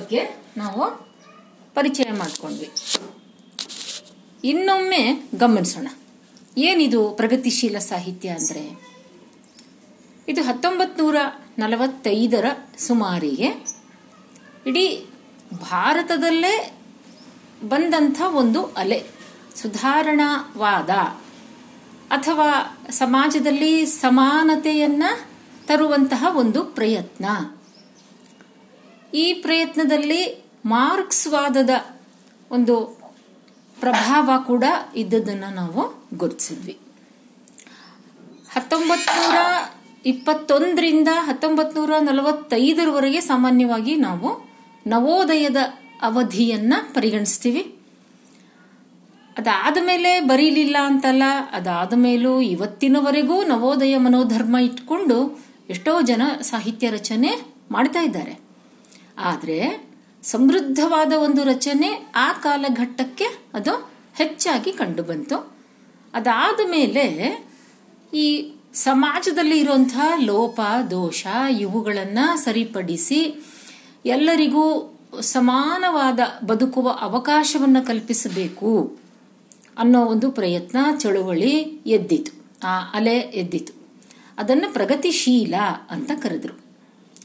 [0.00, 0.22] ಬಗ್ಗೆ
[0.56, 0.82] ನಾವು
[1.74, 2.70] ಪರಿಚಯ ಮಾಡಿಕೊಂಡ್ವಿ.
[4.44, 5.02] ಇನ್ನೊಮ್ಮೆ
[5.36, 5.88] ಗಮನಿಸೋಣ.
[6.58, 8.64] ಏನಿದು ಪ್ರಗತಿಶೀಲ ಸಾಹಿತ್ಯ ಅಂದರೆ?
[10.28, 11.16] ಇದು ಹತ್ತೊಂಬತ್ತು ನೂರ
[11.58, 12.46] ನಲವತ್ತೈದರ
[12.78, 13.48] ಸುಮಾರಿಗೆ
[14.66, 14.86] ಇಡೀ
[15.60, 16.54] ಭಾರತದಲ್ಲೇ
[17.68, 19.00] ಬಂದಂಥ ಒಂದು ಅಲೆ,
[19.56, 20.90] ಸುಧಾರಣಾವಾದ
[22.10, 22.48] ಅಥವಾ
[22.90, 25.10] ಸಮಾಜದಲ್ಲಿ ಸಮಾನತೆಯನ್ನು
[25.66, 27.26] ತರುವಂತಹ ಒಂದು ಪ್ರಯತ್ನ.
[29.14, 31.70] ಈ ಪ್ರಯತ್ನದಲ್ಲಿ ಮಾರ್ಕ್ಸ್ವಾದದ
[32.50, 33.00] ಒಂದು
[33.80, 34.64] ಪ್ರಭಾವ ಕೂಡ
[34.96, 36.78] ಇದ್ದದನ್ನು ನಾವು ಗುರುತಿಸಿದ್ವಿ.
[38.50, 39.36] ಹತ್ತೊಂಬತ್ತು ನೂರ
[40.06, 44.50] ಇಪ್ಪತ್ತೊಂದರಿಂದ ಹತ್ತೊಂಬತ್ತು ನೂರ ನಲವತ್ತೈದರವರೆಗೆ ಸಾಮಾನ್ಯವಾಗಿ ನಾವು
[44.86, 45.56] ನವೋದಯದ
[46.02, 47.74] ಅವಧಿಯನ್ನ ಪರಿಗಣಿಸ್ತೀವಿ.
[49.38, 51.22] ಅದಾದ ಮೇಲೆ ಬರೀಲಿಲ್ಲ ಅಂತಲ್ಲ,
[51.52, 55.38] ಅದಾದ ಮೇಲೂ ಇವತ್ತಿನವರೆಗೂ ನವೋದಯ ಮನೋಧರ್ಮ ಇಟ್ಕೊಂಡು
[55.70, 58.04] ಎಷ್ಟೋ ಜನ ಸಾಹಿತ್ಯ ರಚನೆ ಮಾಡ್ತಾ
[59.20, 59.90] ಆದರೆ
[60.22, 63.24] ಸಮೃದ್ಧವಾದ ಒಂದು ರಚನೆ ಆ ಕಾಲಘಟ್ಟಕ್ಕೆ
[63.54, 65.52] ಅದು ಹೆಚ್ಚಾಗಿ ಕಂಡುಬಂತು.
[66.14, 67.46] ಅದಾದ ಮೇಲೆ
[68.14, 71.26] ಈ ಸಮಾಜದಲ್ಲಿ ಇರುವಂತಹ ಲೋಪ, ದೋಷ
[71.60, 73.44] ಇವುಗಳನ್ನು ಸರಿಪಡಿಸಿ
[74.06, 78.98] ಎಲ್ಲರಿಗೂ ಸಮಾನವಾದ ಬದುಕುವ ಅವಕಾಶವನ್ನು ಕಲ್ಪಿಸಬೇಕು
[79.78, 82.50] ಅನ್ನೋ ಒಂದು ಪ್ರಯತ್ನ ಚಳುವಳಿ ಎದ್ದಿತು.
[82.64, 83.72] ಆ ಅಲೆ ಎದ್ದಿತು.
[84.38, 85.54] ಅದನ್ನು ಪ್ರಗತಿಶೀಲ
[85.90, 86.59] ಅಂತ ಕರೆದ್ರು.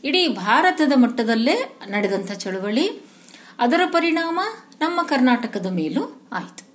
[0.06, 2.90] ಇಡೀ ಭಾರತದ ಮಟ್ಟದಲ್ಲೇ ನಡೆದಂಥ ಚಳುವಳಿ.
[3.60, 4.40] ಅದರ ಪರಿಣಾಮ
[4.82, 6.66] ನಮ್ಮ ಕರ್ನಾಟಕದ ಮೇಲೂ ಆಯಿತು.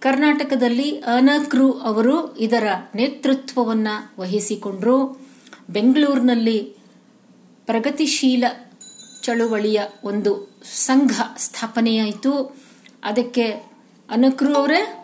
[0.00, 5.26] ಕರ್ನಾಟಕದಲ್ಲಿ ಅನಕ್ರು ಅವರು ಇದರ ನೇತೃತ್ವವನ್ನು ವಹಿಸಿಕೊಂಡರು.
[5.70, 6.76] ಬೆಂಗಳೂರಿನಲ್ಲಿ
[7.66, 8.44] ಪ್ರಗತಿಶೀಲ
[9.22, 12.56] ಚಳುವಳಿಯ ಒಂದು ಸಂಘ ಸ್ಥಾಪನೆಯಾಯಿತು.
[13.04, 13.52] ಅದಕ್ಕೆ
[14.10, 14.98] ಅನಕ್ರು ಅವರೇ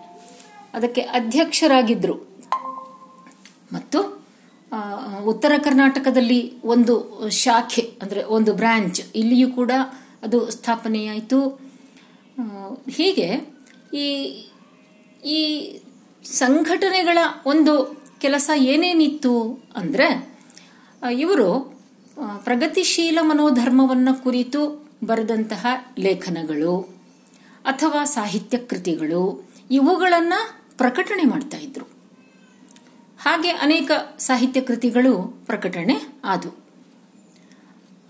[0.75, 2.15] ಅದಕ್ಕೆ ಅಧ್ಯಕ್ಷರಾಗಿದ್ದರು
[3.73, 4.18] ಮತ್ತು
[5.31, 6.41] ಉತ್ತರ ಕರ್ನಾಟಕದಲ್ಲಿ
[6.73, 6.95] ಒಂದು
[7.45, 9.73] ಶಾಖೆ, ಅಂದರೆ ಒಂದು ಬ್ರಾಂಚ್, ಇಲ್ಲಿಯೂ ಕೂಡ
[10.27, 11.39] ಅದು ಸ್ಥಾಪನೆಯಾಯಿತು.
[12.99, 13.29] ಹೀಗೆ
[14.03, 14.07] ಈ
[15.37, 15.41] ಈ
[16.25, 17.19] ಸಂಘಟನೆಗಳ
[17.53, 17.75] ಒಂದು
[18.25, 19.35] ಕೆಲಸ ಏನೇನಿತ್ತು
[19.81, 20.09] ಅಂದರೆ
[21.25, 21.49] ಇವರು
[22.47, 24.61] ಪ್ರಗತಿಶೀಲ ಮನೋಧರ್ಮವನ್ನು ಕುರಿತು
[25.11, 25.67] ಬರೆದಂತಹ
[26.07, 26.75] ಲೇಖನಗಳು
[27.73, 29.23] ಅಥವಾ ಸಾಹಿತ್ಯ ಕೃತಿಗಳು,
[29.79, 30.41] ಇವುಗಳನ್ನು
[30.81, 31.87] ಪ್ರಕಟಣೆ ಮಾಡ್ತಾ ಇದ್ರು.
[33.29, 35.95] ಹಾಗೆ ಅನೇಕ ಸಾಹಿತ್ಯ ಕೃತಿಗಳು ಪ್ರಕಟಣೆ
[36.25, 36.65] ಆದವು.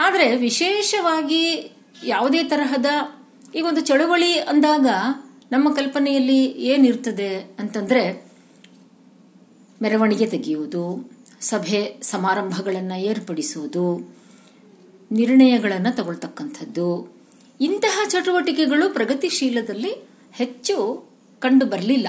[0.01, 2.87] ಆದರೆ ವಿಶೇಷವಾಗಿ ಯಾವುದೇ ತರಹದ
[3.55, 4.87] ಈ ಒಂದು ಚಳುವಳಿ ಅಂದಾಗ
[5.53, 8.31] ನಮ್ಮ ಕಲ್ಪನೆಯಲ್ಲಿ ಏನಿರ್ತದೆ ಅಂತಂದ್ರೆ
[9.83, 14.17] ಮೆರವಣಿಗೆ ತೆಗೆಯುವುದು, ಸಭೆ ಸಮಾರಂಭಗಳನ್ನು ಏರ್ಪಡಿಸುವುದು,
[15.13, 17.17] ನಿರ್ಣಯಗಳನ್ನು ತಗೊಳ್ತಕ್ಕಂಥದ್ದು.
[17.61, 21.05] ಇಂತಹ ಚಟುವಟಿಕೆಗಳು ಪ್ರಗತಿಶೀಲದಲ್ಲಿ ಹೆಚ್ಚು
[21.41, 22.09] ಕಂಡು ಬರಲಿಲ್ಲ.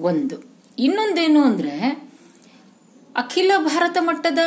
[0.00, 0.47] ಒಂದು.
[0.78, 1.74] ಇನ್ನೊಂದೇನು ಅಂದರೆ
[3.16, 4.38] ಅಖಿಲ ಭಾರತ ಮಟ್ಟದ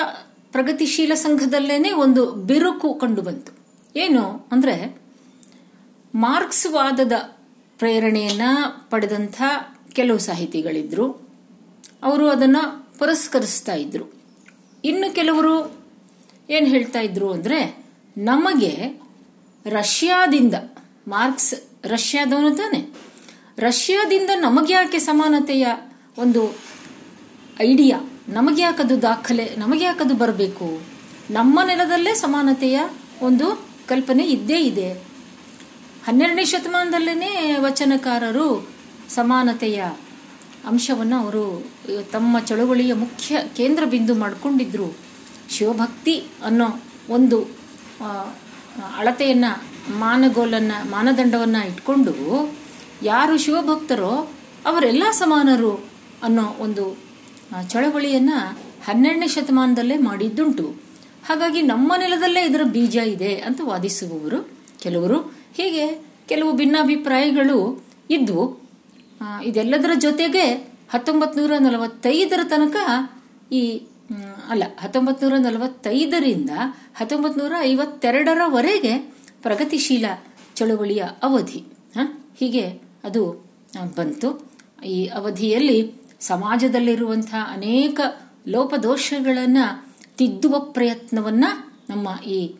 [0.51, 3.51] ಪ್ರಗತಿಶೀಲ ಸಂಘದಲ್ಲೇನೆ ಒಂದು ಬಿರುಕು ಕಂಡುಬಂತು
[3.95, 5.01] ಏನು ಅಂದರೆ
[6.15, 7.11] ಮಾರ್ಕ್ಸ್ವಾದದ
[7.77, 8.41] ಪ್ರೇರಣೆಯನ್ನ
[8.89, 9.41] ಪಡೆದಂಥ
[9.93, 11.29] ಕೆಲವು ಸಾಹಿತಿಗಳಿದ್ರು.
[12.03, 14.13] ಅವರು ಅದನ್ನು ಪುರಸ್ಕರಿಸ್ತಾ ಇದ್ರು.
[14.83, 15.79] ಇನ್ನು ಕೆಲವರು
[16.49, 17.83] ಏನು ಹೇಳ್ತಾ ಇದ್ರು ಅಂದರೆ
[18.17, 19.01] ನಮಗೆ
[19.65, 20.53] ರಷ್ಯಾದಿಂದ
[21.07, 21.55] ಮಾರ್ಕ್ಸ್
[21.85, 22.93] ರಷ್ಯಾದವನು ತಾನೆ.
[23.57, 25.67] ರಷ್ಯಾದಿಂದ ನಮಗೆ ಯಾಕೆ ಸಮಾನತೆಯ
[26.17, 26.55] ಒಂದು
[27.61, 28.19] ಐಡಿಯಾ.
[28.29, 30.81] ನಮಗೆ ಯಾಕದು ದಾಖಲೆ, ನಮಗೆ ಯಾಕದು ಬರಬೇಕು?
[31.31, 32.79] ನಮ್ಮ ನೆಲದಲ್ಲೇ ಸಮಾನತೆಯ
[33.21, 34.93] ಒಂದು ಕಲ್ಪನೆ ಇದ್ದೇ ಇದೆ.
[36.05, 38.67] ಹನ್ನೆರಡನೇ ಶತಮಾನದಲ್ಲೇ ವಚನಕಾರರು
[39.09, 39.83] ಸಮಾನತೆಯ
[40.67, 41.67] ಅಂಶವನ್ನು ಅವರು
[42.11, 44.97] ತಮ್ಮ ಚಳುವಳಿಯ ಮುಖ್ಯ ಕೇಂದ್ರ ಬಿಂದು ಮಾಡಿಕೊಂಡಿದ್ರು.
[45.49, 46.67] ಶಿವಭಕ್ತಿ ಅನ್ನೋ
[47.09, 47.41] ಒಂದು
[48.97, 49.63] ಅಳತೆಯನ್ನು,
[49.99, 52.13] ಮಾನಗೋಲನ್ನು, ಮಾನದಂಡವನ್ನು ಇಟ್ಕೊಂಡು
[53.03, 54.31] ಯಾರು ಶಿವಭಕ್ತರೋ
[54.65, 55.90] ಅವರೆಲ್ಲ ಸಮಾನರು.
[56.23, 56.83] ಅನ್ನೋ ಒಂದು
[57.69, 58.37] ಚಳವಳಿಯನ್ನು
[58.87, 60.65] ಹನ್ನೆರಡನೇ ಶತಮಾನದಲ್ಲೇ ಮಾಡಿದ್ದುಂಟು.
[61.27, 64.39] ಹಾಗಾಗಿ ನಮ್ಮ ನೆಲದಲ್ಲೇ ಇದರ ಬೀಜ ಇದೆ ಅಂತ ವಾದಿಸುವವರು
[64.79, 65.19] ಕೆಲವರು.
[65.57, 65.85] ಹೀಗೆ
[66.27, 67.57] ಕೆಲವು ಭಿನ್ನಾಭಿಪ್ರಾಯಗಳು
[68.09, 68.43] ಇದ್ವು
[69.45, 70.45] ಇದೆಲ್ಲದರ ಜೊತೆಗೆ
[70.93, 72.77] ಹತ್ತೊಂಬತ್ತು ನೂರ ನಲವತ್ತೈದರ ತನಕ
[73.51, 73.61] ಈ
[74.49, 76.49] ಅಲ್ಲ ಹತ್ತೊಂಬತ್ತು ನೂರ ನಲವತ್ತೈದರಿಂದ
[76.97, 78.93] ಹತ್ತೊಂಬತ್ತು ನೂರ ಐವತ್ತೆರಡರವರೆಗೆ
[79.41, 80.05] ಪ್ರಗತಿಶೀಲ
[80.55, 81.61] ಚಳುವಳಿಯ ಅವಧಿ
[82.39, 82.65] ಹೀಗೆ
[83.03, 83.23] ಅದು
[83.95, 84.29] ಬಂತು.
[84.85, 87.99] ಈ ಅವಧಿಯಲ್ಲಿ ಸಮಾಜದಲ್ಲಿರುವಂತಹ ಅನೇಕ
[88.47, 91.45] ಲೋಪದೋಷಗಳನ್ನು ತಿದ್ದುವ ಪ್ರಯತ್ನವನ್ನ
[91.89, 92.55] ನಮ್ಮ ಈ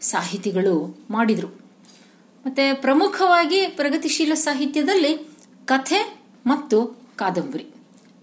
[0.00, 1.48] ಸಾಹಿತಿಗಳು ಮಾಡಿದರು.
[2.46, 5.28] ಮತ್ತೆ ಪ್ರಮುಖವಾಗಿ ಪ್ರಗತಿಶೀಲ ಸಾಹಿತ್ಯದಲ್ಲಿ
[5.64, 7.66] ಕಥೆ ಮತ್ತು ಕಾದಂಬರಿ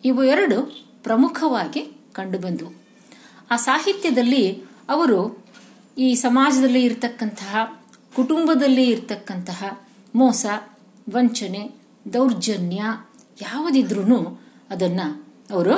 [0.05, 2.73] ಇವು ಎರಡು ಪ್ರಮುಖವಾಗಿ ಕಂಡುಬಂದವು.
[3.51, 5.45] ಆ ಸಾಹಿತ್ಯದಲ್ಲಿ ಅವರು
[5.97, 7.81] ಈ ಸಮಾಜದಲ್ಲಿ ಇರತಕ್ಕಂತಹ,
[8.15, 9.79] ಕುಟುಂಬದಲ್ಲಿ ಇರತಕ್ಕಂತಹ
[10.15, 10.45] ಮೋಸ,
[11.13, 11.71] ವಂಚನೆ,
[12.13, 12.83] ದೌರ್ಜನ್ಯ
[13.41, 15.07] ಯಾವುದಿದ್ರೂ ಅದನ್ನು
[15.51, 15.75] ಅವರು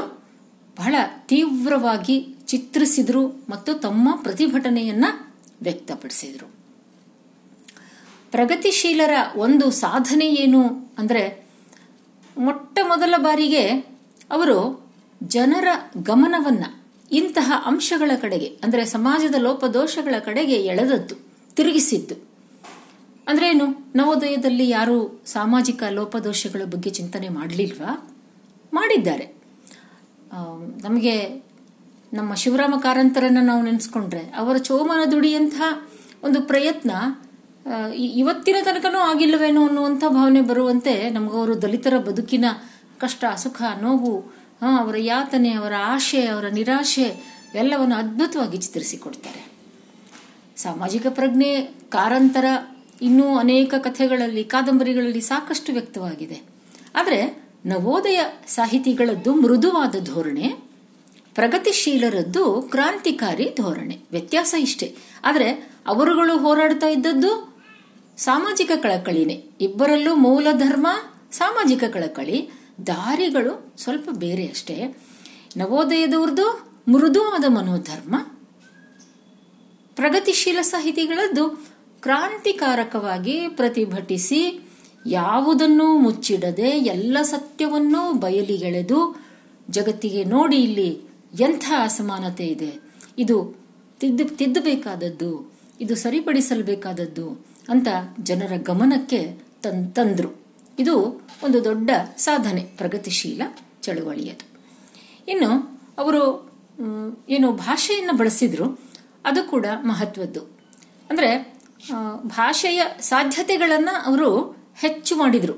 [0.77, 0.95] ಬಹಳ
[1.27, 2.15] ತೀವ್ರವಾಗಿ
[2.47, 5.05] ಚಿತ್ರಿಸಿದ್ರು ಮತ್ತು ತಮ್ಮ ಪ್ರತಿಭಟನೆಯನ್ನ
[5.61, 6.47] ವ್ಯಕ್ತಪಡಿಸಿದರು.
[8.31, 10.61] ಪ್ರಗತಿಶೀಲರ ಒಂದು ಸಾಧನೆ ಏನು
[10.97, 11.23] ಅಂದರೆ
[12.37, 13.63] ಮೊಟ್ಟ ಮೊದಲ ಬಾರಿಗೆ
[14.31, 14.57] ಅವರು
[15.23, 15.67] ಜನರ
[16.03, 16.65] ಗಮನವನ್ನ
[17.11, 21.15] ಇಂತಹ ಅಂಶಗಳ ಕಡೆಗೆ ಅಂದರೆ ಸಮಾಜದ ಲೋಪದೋಷಗಳ ಕಡೆಗೆ ಎಳೆದದ್ದು,
[21.55, 22.15] ತಿರುಗಿಸಿದ್ದು.
[23.27, 23.65] ಅಂದ್ರೆ ಏನು
[23.95, 27.91] ನವೋದಯದಲ್ಲಿ ಯಾರು ಸಾಮಾಜಿಕ ಲೋಪದೋಷಗಳ ಬಗ್ಗೆ ಚಿಂತನೆ ಮಾಡಲಿಲ್ವಾ?
[28.73, 29.25] ಮಾಡಿದ್ದಾರೆ.
[30.83, 31.15] ನಮಗೆ
[32.13, 35.89] ನಮ್ಮ ಶಿವರಾಮ ಕಾರಂತರನ್ನು ನಾವು ನೆನೆಸ್ಕೊಂಡ್ರೆ ಅವರ ಚೋಮನ ದುಡಿಯಂತಹ
[36.23, 36.91] ಒಂದು ಪ್ರಯತ್ನ
[37.95, 42.45] ಇವತ್ತಿನ ತನಕನೂ ಆಗಿಲ್ಲವೇನೋ ಅನ್ನುವಂಥ ಭಾವನೆ ಬರುವಂತೆ ನಮಗವರು ದಲಿತರ ಬದುಕಿನ
[42.99, 44.33] ಕಷ್ಟ, ಸುಖ, ನೋವು
[44.79, 47.07] ಅವರ ಯಾತನೆ, ಅವರ ಆಶೆ, ಅವರ ನಿರಾಶೆ
[47.55, 49.51] ಎಲ್ಲವನ್ನು ಅದ್ಭುತವಾಗಿ ಚಿತ್ರಿಸಿಕೊಡ್ತಾರೆ.
[50.57, 52.45] ಸಾಮಾಜಿಕ ಪ್ರಜ್ಞೆ, ಕಾರಂತರ
[53.01, 56.41] ಇನ್ನೂ ಅನೇಕ ಕಥೆಗಳಲ್ಲಿ, ಕಾದಂಬರಿಗಳಲ್ಲಿ ಸಾಕಷ್ಟು ವ್ಯಕ್ತವಾಗಿದೆ.
[56.95, 60.47] ಆದರೆ ನವೋದಯ ಸಾಹಿತಿಗಳದ್ದು ಮೃದುವಾದ ಧೋರಣೆ,
[61.35, 63.97] ಪ್ರಗತಿಶೀಲರದ್ದು ಕ್ರಾಂತಿಕಾರಿ ಧೋರಣೆ.
[64.11, 64.95] ವ್ಯತ್ಯಾಸ ಇಷ್ಟೇ.
[65.23, 67.57] ಆದರೆ ಅವರುಗಳು ಹೋರಾಡ್ತಾ ಇದ್ದದ್ದು
[68.17, 69.45] ಸಾಮಾಜಿಕ ಕಳಕಳಿನೇ.
[69.61, 70.87] ಇಬ್ಬರಲ್ಲೂ ಮೂಲ ಧರ್ಮ,
[71.31, 72.49] ಸಾಮಾಜಿಕ ಕಳಕಳಿ.
[72.87, 74.97] ದಾರಿಗಳು ಸ್ವಲ್ಪ ಬೇರೆ ಅಷ್ಟೇ.
[75.57, 78.15] ನವೋದಯದವ್ರದ್ದು ಮೃದುವಾದ ಮನೋಧರ್ಮ,
[79.95, 81.49] ಪ್ರಗತಿಶೀಲ ಸಾಹಿತಿಗಳದ್ದು
[82.01, 84.70] ಕ್ರಾಂತಿಕಾರಕವಾಗಿ ಪ್ರತಿಭಟಿಸಿ
[85.05, 89.25] ಯಾವುದನ್ನೂ ಮುಚ್ಚಿಡದೆ ಎಲ್ಲ ಸತ್ಯವನ್ನೂ ಬಯಲಿಗೆಳೆದು
[89.69, 91.01] ಜಗತ್ತಿಗೆ ನೋಡಿ ಇಲ್ಲಿ
[91.39, 92.79] ಎಂಥ ಅಸಮಾನತೆ ಇದೆ.
[93.17, 93.61] ಇದು
[93.99, 97.87] ತಿದ್ದು ತಿದ್ದಬೇಕಾದದ್ದು, ಇದು ಸರಿಪಡಿಸಲ್ಬೇಕಾದದ್ದು ಅಂತ
[98.19, 100.41] ಜನರ ಗಮನಕ್ಕೆ ತನ್ ತಂದ್ರು.
[100.79, 100.95] ಇದು
[101.43, 103.41] ಒಂದು ದೊಡ್ಡ ಸಾಧನೆ, ಪ್ರಗತಿಶೀಲ
[103.81, 104.45] ಚಳುವಳಿಯದು.
[105.27, 106.23] ಇನ್ನು ಅವರು
[107.29, 108.79] ಏನು ಭಾಷೆಯನ್ನು ಬಳಸಿದ್ರು,
[109.25, 110.41] ಅದು ಕೂಡ ಮಹತ್ವದ್ದು.
[111.09, 111.57] ಅಂದರೆ
[112.23, 115.53] ಭಾಷೆಯ ಸಾಧ್ಯತೆಗಳನ್ನು ಅವರು ಹೆಚ್ಚು ಮಾಡಿದರು.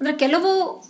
[0.00, 0.82] ಅಂದರೆ ಕೆಲವು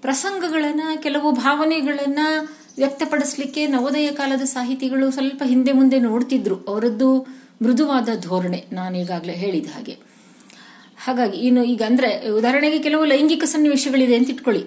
[0.00, 6.56] ಪ್ರಸಂಗಗಳನ್ನು, ಕೆಲವು ಭಾವನೆಗಳನ್ನು ವ್ಯಕ್ತಪಡಿಸಲಿಕ್ಕೆ ನವೋದಯ ಕಾಲದ ಸಾಹಿತಿಗಳು ಸ್ವಲ್ಪ ಹಿಂದೆ ಮುಂದೆ ನೋಡ್ತಿದ್ರು.
[6.68, 7.20] ಅವರದ್ದು
[7.62, 9.98] ಮೃದುವಾದ ಧೋರಣೆ ನಾನೀಗಾಗಲೇ ಹೇಳಿದ ಹಾಗೆ.
[11.04, 14.66] ಹಾಗಾಗಿ ಇನ್ನು ಈಗ ಅಂದರೆ ಉದಾಹರಣೆಗೆ ಕೆಲವು ಲೈಂಗಿಕ ಸನ್ನಿವೇಶಗಳಿದೆ ಅಂತ ಇಟ್ಕೊಳ್ಳಿ.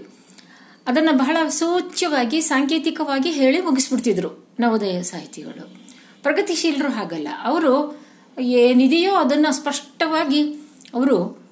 [0.88, 5.76] ಅದನ್ನು ಬಹಳ ಸೂಚ್ಯವಾಗಿ ಸಾಂಕೇತಿಕವಾಗಿ ಹೇಳಿ ಮುಗಿಸ್ಬಿಡ್ತಿದ್ರು ನವೋದಯ ಸಾಹಿತಿಗಳು.
[6.24, 7.28] ಪ್ರಗತಿಶೀಲರು ಹಾಗಲ್ಲ.
[7.44, 8.04] ಅವರು
[8.42, 10.54] ಏನಿದೆಯೋ ಅದನ್ನು ಸ್ಪಷ್ಟವಾಗಿ
[10.94, 11.46] ಅವರು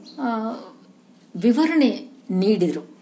[1.35, 2.97] ವಿವರಣೆ ನೀಡಿದರು.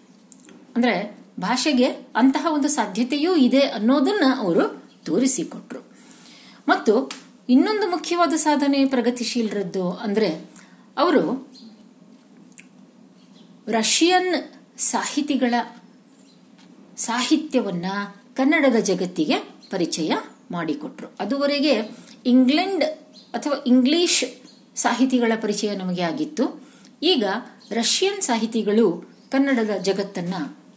[0.76, 1.86] ಅಂದ್ರೆ ಭಾಷೆಗೆ
[2.16, 5.80] ಅಂತಹ ಒಂದು ಸಾಧ್ಯತೆಯೂ ಇದೆ ಅನ್ನೋದನ್ನ ಅವರು ತೋರಿಸಿಕೊಟ್ರು.
[6.68, 7.12] ಮತ್ತು
[7.50, 10.52] ಇನ್ನೊಂದು ಮುಖ್ಯವಾದ ಸಾಧನೆ ಪ್ರಗತಿಶೀಲರದ್ದು ಅಂದ್ರೆ
[10.98, 11.52] ಅವರು
[13.68, 14.36] ರಷ್ಯನ್
[14.80, 15.54] ಸಾಹಿತಿಗಳ
[16.98, 17.86] ಸಾಹಿತ್ಯವನ್ನ
[18.36, 19.36] ಕನ್ನಡದ ಜಗತ್ತಿಗೆ
[19.72, 20.12] ಪರಿಚಯ
[20.52, 21.08] ಮಾಡಿಕೊಟ್ರು.
[21.20, 21.82] ಅದುವರೆಗೆ
[22.26, 22.84] ಇಂಗ್ಲೆಂಡ್
[23.36, 24.24] ಅಥವಾ ಇಂಗ್ಲಿಷ್
[24.78, 26.68] ಸಾಹಿತಿಗಳ ಪರಿಚಯ ನಮಗೆ ಆಗಿತ್ತು.
[27.04, 27.24] ಈಗ
[27.72, 30.34] ರಷ್ಯನ್ ಸಾಹಿತಿಗಳು ಕನ್ನಡದ ಜಗತ್ತನ್ನ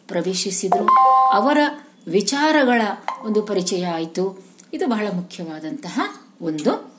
[0.09, 0.87] ಪ್ರವೇಶಿಸಿದರು.
[1.33, 1.59] ಅವರ
[2.07, 2.83] ವಿಚಾರಗಳ
[3.25, 4.45] ಒಂದು ಪರಿಚಯ ಆಯಿತು.
[4.73, 6.01] ಇದು ಬಹಳ ಮುಖ್ಯವಾದಂತಹ
[6.41, 6.95] ಒಂದು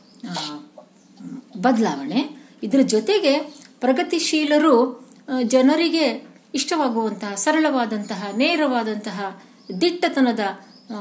[1.58, 2.48] ಬದಲಾವಣೆ.
[2.64, 3.40] ಇದರ ಜೊತೆಗೆ
[3.80, 5.08] ಪ್ರಗತಿಶೀಲರು
[5.44, 9.42] ಜನರಿಗೆ ಇಷ್ಟವಾಗುವಂತಹ, ಸರಳವಾದಂತಹ, ನೇರವಾದಂತಹ
[9.82, 10.40] ದಿಟ್ಟತನದ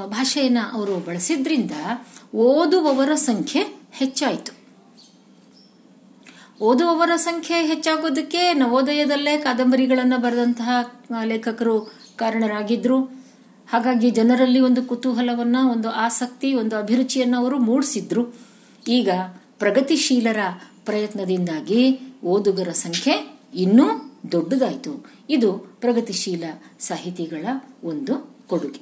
[0.06, 1.70] ಭಾಷೆಯನ್ನು ಅವರು ಬಳಸಿದ್ರಿಂದ
[2.34, 3.62] ಓದುವವರ ಸಂಖ್ಯೆ
[3.92, 4.63] ಹೆಚ್ಚಾಯಿತು.
[6.60, 10.70] ಓದುವವರ ಸಂಖ್ಯೆ ಹೆಚ್ಚಾಗೋದಕ್ಕೆ ನವೋದಯದಲ್ಲೇ ಕಾದಂಬರಿಗಳನ್ನು ಬರೆದಂತಹ
[11.24, 11.80] ಲೇಖಕರು
[12.16, 13.04] ಕಾರಣರಾಗಿದ್ರು.
[13.72, 18.34] ಹಾಗಾಗಿ ಜನರಲ್ಲಿ ಒಂದು ಕುತೂಹಲವನ್ನ, ಒಂದು ಆಸಕ್ತಿ, ಒಂದು ಅಭಿರುಚಿಯನ್ನು ಅವರು ಮೂಡಿಸಿದ್ರು.
[18.88, 19.10] ಈಗ
[19.58, 20.36] ಪ್ರಗತಿಶೀಲರ
[20.84, 25.06] ಪ್ರಯತ್ನದಿಂದಾಗಿ ಓದುಗರ ಸಂಖ್ಯೆ ಇನ್ನೂ ದೊಡ್ಡದಾಯಿತು.
[25.30, 26.44] ಇದು ಪ್ರಗತಿಶೀಲ
[26.80, 27.46] ಸಾಹಿತಿಗಳ
[27.84, 28.80] ಒಂದು ಕೊಡುಗೆ.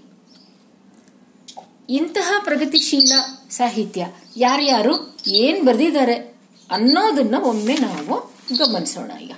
[1.89, 3.13] ಇಂತಹ ಪ್ರಗತಿಶೀಲ
[3.51, 6.32] ಸಾಹಿತ್ಯ ಯಾರ್ಯಾರು, ಏನ್ ಬರೆದಿದ್ದಾರೆ?
[6.73, 8.17] ಅನ್ನೋದನ್ನ ಒಮ್ಮೆ ನಾವು
[8.59, 9.33] ಗಮನಿಸೋಣ ಈಗ.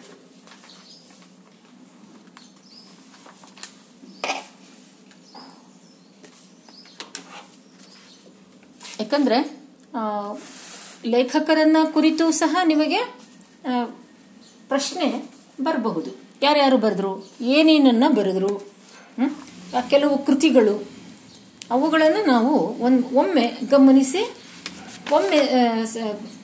[9.01, 9.39] ಯಾಕಂದ್ರೆ
[11.07, 13.01] ಲೇಖಕರನ್ನ ಕುರಿತು ಸಹ ನಿಮಗೆ
[14.69, 15.07] ಪ್ರಶ್ನೆ
[15.63, 16.11] ಬರಬಹುದು.
[16.43, 17.13] ಯಾರ್ಯಾರು ಬರೆದ್ರು,
[17.57, 18.53] ಏನೇನನ್ನ ಬರೆದ್ರು
[19.91, 20.75] ಕೆಲವು ಕೃತಿಗಳು,
[21.71, 24.23] ಅವುಗಳನ್ನು ನಾವು ಒಂದು, ಒಮ್ಮೆ ಗಮನಿಸಿ
[25.13, 25.39] ಒಮ್ಮೆ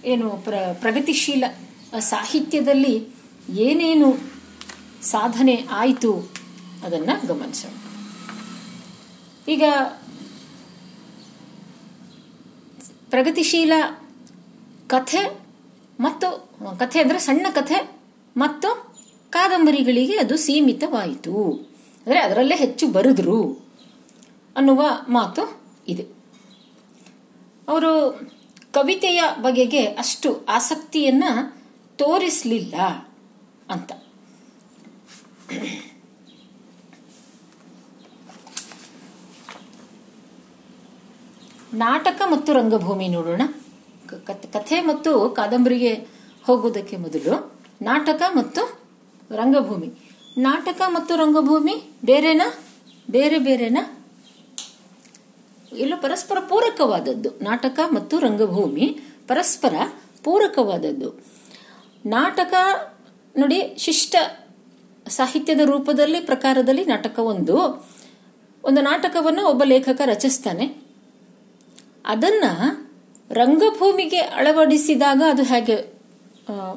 [0.05, 1.45] ಏನು ಪ್ರ, ಪ್ರಗತಿಶೀಲ
[1.99, 2.95] ಸಾಹಿತ್ಯದಲ್ಲಿ
[3.59, 4.19] ಏನೇನು
[5.02, 6.33] ಸಾಧನೆ ಆಯಿತು
[6.85, 7.73] ಅದನ್ನು ಗಮನಿಸೋಣ.
[9.49, 9.64] ಈಗ
[13.11, 13.73] ಪ್ರಗತಿಶೀಲ
[14.87, 15.40] ಕಥೆ
[16.00, 16.29] ಮತ್ತು,
[16.79, 18.00] ಕಥೆ ಅಂದರೆ ಸಣ್ಣ ಕಥೆ
[18.37, 18.69] ಮತ್ತು
[19.31, 21.52] ಕಾದಂಬರಿಗಳಿಗೆ ಅದು ಸೀಮಿತವಾಯಿತು.
[22.07, 23.40] ಅಂದರೆ ಅದರಲ್ಲೇ ಹೆಚ್ಚು ಬರೆದ್ರು
[24.57, 26.02] ಅನ್ನುವ ಮಾತು ಇದೆ.
[27.69, 27.93] ಅವರು
[28.73, 31.25] ಕವಿತೆಯ ಬಗೆಗೆ ಅಷ್ಟು ಆಸಕ್ತಿಯನ್ನ
[31.97, 32.75] ತೋರಿಸಲಿಲ್ಲ
[33.71, 33.93] ಅಂತ.
[41.75, 43.43] ನಾಟಕ ಮತ್ತು ರಂಗಭೂಮಿ ನೋಡೋಣ.
[44.27, 45.95] ಕಥೆ ಮತ್ತು ಕಾದಂಬರಿಗೆ
[46.43, 48.81] ಹೋಗೋದಕ್ಕೆ ಮೊದಲು ನಾಟಕ ಮತ್ತು
[49.37, 49.93] ರಂಗಭೂಮಿ.
[50.37, 52.59] ನಾಟಕ ಮತ್ತು ರಂಗಭೂಮಿ ಬೇರೆನಾ?
[53.11, 54.00] ಬೇರೆ ಬೇರೆನಾ?
[55.79, 57.31] ಇಲ್ಲ ಪರಸ್ಪರ ಪೂರಕವಾದದ್ದು.
[57.43, 58.99] ನಾಟಕ ಮತ್ತು ರಂಗಭೂಮಿ
[59.29, 59.75] ಪರಸ್ಪರ
[60.25, 61.25] ಪೂರಕವಾದದ್ದು.
[62.07, 62.55] ನಾಟಕ
[63.37, 64.17] ನೋಡಿ, ಶಿಷ್ಟ
[65.09, 67.87] ಸಾಹಿತ್ಯದ ರೂಪದಲ್ಲಿ, ಪ್ರಕಾರದಲ್ಲಿ ನಾಟಕ ಒಂದು.
[68.65, 70.83] ಒಂದು ನಾಟಕವನ್ನು ಒಬ್ಬ ಲೇಖಕ ರಚಿಸ್ತಾನೆ.
[72.07, 72.45] ಅದನ್ನ
[73.31, 75.77] ರಂಗಭೂಮಿಗೆ ಅಳವಡಿಸಿದಾಗ ಅದು ಹೇಗೆ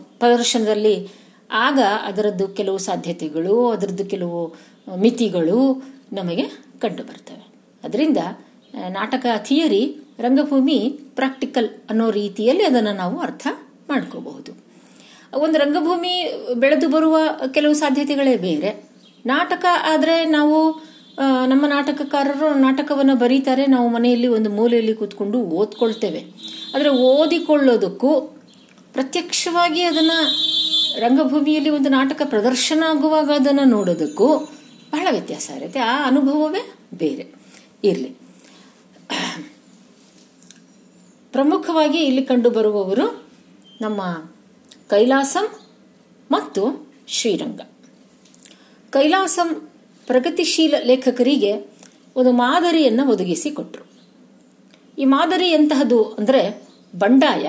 [0.02, 1.08] ಪ್ರದರ್ಶನದಲ್ಲಿ
[1.52, 4.56] ಆಗ ಅದರದ್ದು ಕೆಲವು ಸಾಧ್ಯತೆಗಳು, ಅದರದ್ದು ಕೆಲವು
[4.98, 5.84] ಮಿತಿಗಳು
[6.14, 6.42] ನಮಗೆ
[6.82, 7.48] ಕಂಡು ಬರ್ತವೆ
[7.84, 8.18] ಅದರಿಂದ
[8.74, 13.48] ನಾಟಕ ಥಿಯರಿ, ರಂಗಭೂಮಿ, ಪ್ರಾಕ್ಟಿಕಲ್ ಅನ್ನೋ ರೀತಿಯಲ್ಲಿ ಅದನ್ನು ನಾವು ಅರ್ಥ
[13.90, 14.64] ಮಾಡ್ಕೋಬಹುದು.
[15.34, 17.18] ಒಂದು ರಂಗಭೂಮಿ ಬೆಳೆದು ಬರುವ
[17.52, 18.90] ಕೆಲವು ಸಾಧ್ಯತೆಗಳೇ ಬೇರೆ.
[19.26, 20.84] ನಾಟಕ ಆದರೆ ನಾವು
[21.46, 23.66] ನಮ್ಮ ನಾಟಕಕಾರರು ನಾಟಕವನ್ನು ಬರೀತಾರೆ.
[23.66, 26.26] ನಾವು ಮನೆಯಲ್ಲಿ ಒಂದು ಮೂಲೆಯಲ್ಲಿ ಕೂತ್ಕೊಂಡು ಓದ್ಕೊಳ್ತೇವೆ.
[26.76, 28.22] ಆದರೆ ಓದಿಕೊಳ್ಳೋದಕ್ಕೂ
[28.94, 30.28] ಪ್ರತ್ಯಕ್ಷವಾಗಿ ಅದನ್ನು
[31.00, 34.38] ರಂಗಭೂಮಿಯಲ್ಲಿ ಒಂದು ನಾಟಕ ಪ್ರದರ್ಶನ ಆಗುವಾಗ ಅದನ್ನು ನೋಡೋದಕ್ಕೂ
[34.92, 35.80] ಬಹಳ ವ್ಯತ್ಯಾಸ ಇರುತ್ತೆ.
[35.80, 37.36] ಆ ಅನುಭವವೇ ಬೇರೆ.
[37.84, 38.23] ಇರಲಿ.
[41.32, 43.06] ಪ್ರಮುಖವಾಗಿ ಇಲ್ಲಿ ಕಂಡುಬರುವವರು
[43.82, 44.02] ನಮ್ಮ
[44.88, 45.46] ಕೈಲಾಸಂ
[46.32, 46.64] ಮತ್ತು
[47.08, 47.62] ಶ್ರೀರಂಗ.
[48.92, 49.50] ಕೈಲಾಸಂ
[50.08, 51.52] ಪ್ರಗತಿಶೀಲ ಲೇಖಕರಿಗೆ
[52.16, 53.84] ಒಂದು ಮಾದರಿಯನ್ನು ಒದಗಿಸಿಕೊಟ್ರು
[54.98, 56.42] ಈ ಮಾದರಿ ಎಂತಹದ್ದು ಅಂದರೆ
[56.96, 57.46] ಬಂಡಾಯ,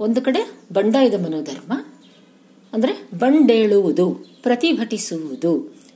[0.00, 0.40] ಒಂದು ಕಡೆ
[0.72, 1.72] ಬಂಡಾಯದ ಮನೋಧರ್ಮ,
[2.72, 4.06] ಅಂದರೆ ಬಂಡೇಳುವುದು,
[4.42, 5.52] ಪ್ರತಿಭಟಿಸುವುದು,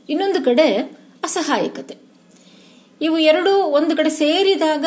[0.09, 0.67] ಇನ್ನೊಂದು ಕಡೆ
[1.23, 2.08] ಅಸಹಾಯಕತೆ.
[3.01, 4.85] ಇವು ಎರಡು ಒಂದು ಕಡೆ ಸೇರಿದಾಗ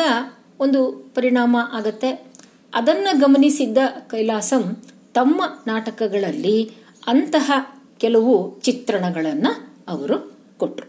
[0.60, 2.32] ಒಂದು ಪರಿಣಾಮ ಆಗತ್ತೆ.
[2.74, 3.78] ಅದನ್ನ ಗಮನಿಸಿದ್ದ
[4.10, 4.82] ಕೈಲಾಸಂ
[5.14, 6.70] ತಮ್ಮ ನಾಟಕಗಳಲ್ಲಿ
[7.06, 7.52] ಅಂತಹ
[7.98, 10.88] ಕೆಲವು ಚಿತ್ರಣಗಳನ್ನು ಅವರು ಕೊಟ್ಟರು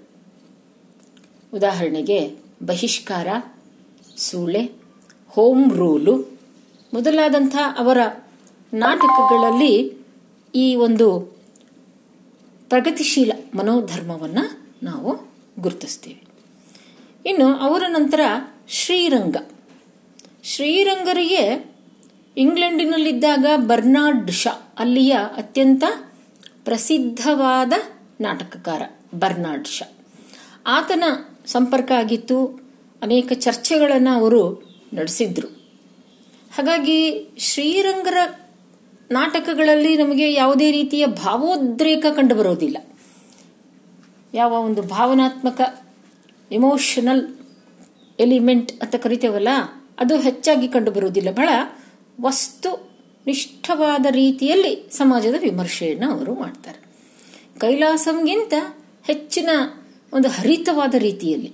[1.54, 2.20] ಉದಾಹರಣೆಗೆ
[2.66, 3.28] ಬಹಿಷ್ಕಾರ,
[4.18, 4.72] ಸೂಳೆ,
[5.30, 6.34] ಹೋಮ್ ರೂಲು
[6.94, 7.98] ಮೊದಲಾದಂಥ ಅವರ
[8.74, 9.94] ನಾಟಕಗಳಲ್ಲಿ
[10.56, 11.08] ಈ ಒಂದು
[12.70, 15.12] ಪ್ರಗತಿಶೀಲ ಮನೋಧರ್ಮವನ್ನು ನಾವು
[15.60, 16.23] ಗುರುತಿಸ್ತೀವಿ.
[17.26, 18.20] ಇನ್ನು ಅವರ ನಂತರ
[18.70, 19.38] ಶ್ರೀರಂಗ.
[20.44, 21.74] ಶ್ರೀರಂಗರಿಗೆ
[22.38, 25.84] ಇಂಗ್ಲೆಂಡಿನಲ್ಲಿದ್ದಾಗ ಬರ್ನಾರ್ಡ್ ಶಾ ಅಲ್ಲಿಯ ಅತ್ಯಂತ
[26.66, 27.74] ಪ್ರಸಿದ್ಧವಾದ
[28.22, 28.82] ನಾಟಕಕಾರ
[29.14, 29.92] ಬರ್ನಾರ್ಡ್ ಶಾ
[30.68, 31.04] ಆತನ
[31.46, 32.46] ಸಂಪರ್ಕ ಆಗಿತ್ತು,
[33.02, 34.64] ಅನೇಕ ಚರ್ಚೆಗಳನ್ನು ಅವರು
[34.94, 35.48] ನಡೆಸಿದ್ರು.
[36.56, 38.18] ಹಾಗಾಗಿ ಶ್ರೀರಂಗರ
[39.12, 42.78] ನಾಟಕಗಳಲ್ಲಿ ನಮಗೆ ಯಾವುದೇ ರೀತಿಯ ಭಾವೋದ್ರೇಕ ಕಂಡುಬರೋದಿಲ್ಲ.
[44.34, 45.83] ಯಾವ ಒಂದು ಭಾವನಾತ್ಮಕ
[46.52, 47.36] ಇಮೋಷನಲ್
[48.20, 49.48] ಎಲಿಮೆಂಟ್ ಅಂತ ಕರಿತೇವಲ್ಲ,
[50.00, 51.32] ಅದು ಹೆಚ್ಚಾಗಿ ಕಂಡುಬರುವುದಿಲ್ಲ.
[51.32, 51.50] ಬಹಳ
[52.22, 52.94] ವಸ್ತು
[53.26, 56.80] ನಿಷ್ಠವಾದ ರೀತಿಯಲ್ಲಿ ಸಮಾಜದ ವಿಮರ್ಶೆಯನ್ನು ಅವರು ಮಾಡ್ತಾರೆ.
[57.60, 58.54] ಕೈಲಾಸಂಗಿಂತ
[59.04, 59.50] ಹೆಚ್ಚಿನ
[60.14, 61.54] ಒಂದು ಹರಿತವಾದ ರೀತಿಯಲ್ಲಿ,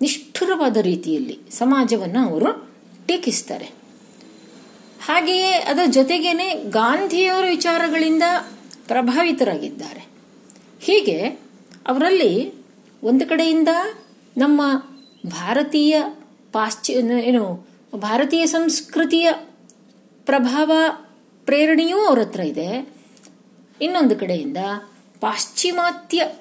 [0.00, 2.70] ನಿಷ್ಠುರವಾದ ರೀತಿಯಲ್ಲಿ ಸಮಾಜವನ್ನು ಅವರು
[3.06, 3.64] ಟೀಕಿಸ್ತಾರೆ.
[5.04, 8.22] ಹಾಗೆಯೇ ಅದರ ಜೊತೆಗೇನೆ ಗಾಂಧಿಯವರ ವಿಚಾರಗಳಿಂದ
[8.86, 10.06] ಪ್ರಭಾವಿತರಾಗಿದ್ದಾರೆ.
[10.80, 11.20] ಹೀಗೆ
[11.86, 12.63] ಅವರಲ್ಲಿ
[13.04, 13.68] ಒಂದು ಕಡೆಯಿಂದ
[14.36, 14.62] ನಮ್ಮ
[15.26, 16.02] ಭಾರತೀಯ
[16.52, 19.32] ಪಾಶ್ಚಿ, ಏನು ಭಾರತೀಯ ಸಂಸ್ಕೃತಿಯ
[20.24, 20.72] ಪ್ರಭಾವ
[21.44, 22.88] ಪ್ರೇರಣೆಯೂ ಅವ್ರ ಹತ್ರ ಇದೆ.
[23.82, 24.56] ಇನ್ನೊಂದು ಕಡೆಯಿಂದ
[25.20, 26.32] ಪಾಶ್ಚಿಮಾತ್ಯ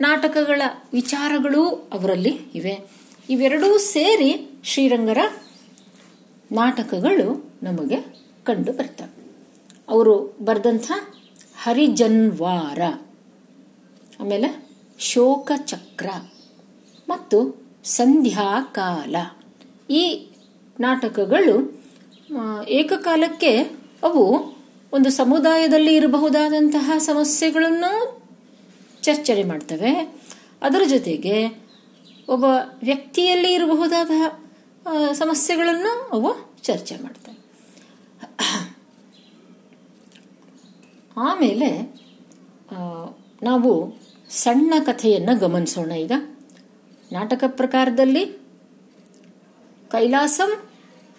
[0.00, 0.62] ನಾಟಕಗಳ
[0.92, 2.80] ವಿಚಾರಗಳೂ ಅವರಲ್ಲಿ ಇವೆ.
[3.30, 5.18] ಇವೆರಡೂ ಸೇರಿ ಶ್ರೀರಂಗರ
[6.52, 7.96] ನಾಟಕಗಳು ನಮಗೆ
[8.44, 9.32] ಕಂಡು ಬರ್ತವೆ.
[9.88, 10.92] ಅವರು ಬರೆದಂಥ
[11.62, 12.80] ಹರಿಜನ್ವಾರ.
[14.20, 14.69] ಆಮೇಲೆ
[15.00, 16.08] ಶೋಕಚಕ್ರ
[17.08, 17.38] ಮತ್ತು
[17.84, 19.16] ಸಂಧ್ಯಾಕಾಲ.
[19.90, 20.30] ಈ
[20.80, 21.84] ನಾಟಕಗಳು
[22.68, 23.58] ಏಕಕಾಲಕ್ಕೆ
[24.02, 24.24] ಅವು
[24.92, 28.22] ಒಂದು ಸಮುದಾಯದಲ್ಲಿ ಇರಬಹುದಾದಂತಹ ಸಮಸ್ಯೆಗಳನ್ನು
[29.02, 29.92] ಚರ್ಚೆ ಮಾಡ್ತವೆ.
[30.62, 31.48] ಅದರ ಜೊತೆಗೆ
[32.28, 32.44] ಒಬ್ಬ
[32.82, 34.10] ವ್ಯಕ್ತಿಯಲ್ಲಿ ಇರಬಹುದಾದ
[35.12, 36.30] ಸಮಸ್ಯೆಗಳನ್ನು ಅವು
[36.62, 37.38] ಚರ್ಚೆ ಮಾಡ್ತವೆ.
[41.16, 41.70] ಆಮೇಲೆ
[43.42, 43.99] ನಾವು
[44.30, 46.12] ಸಣ್ಣ ಕಥೆಯನ್ನು ಗಮನಿಸೋಣ ಈಗ.
[47.12, 48.26] ನಾಟಕ ಪ್ರಕಾರದಲ್ಲಿ
[49.90, 50.68] ಕೈಲಾಸಂ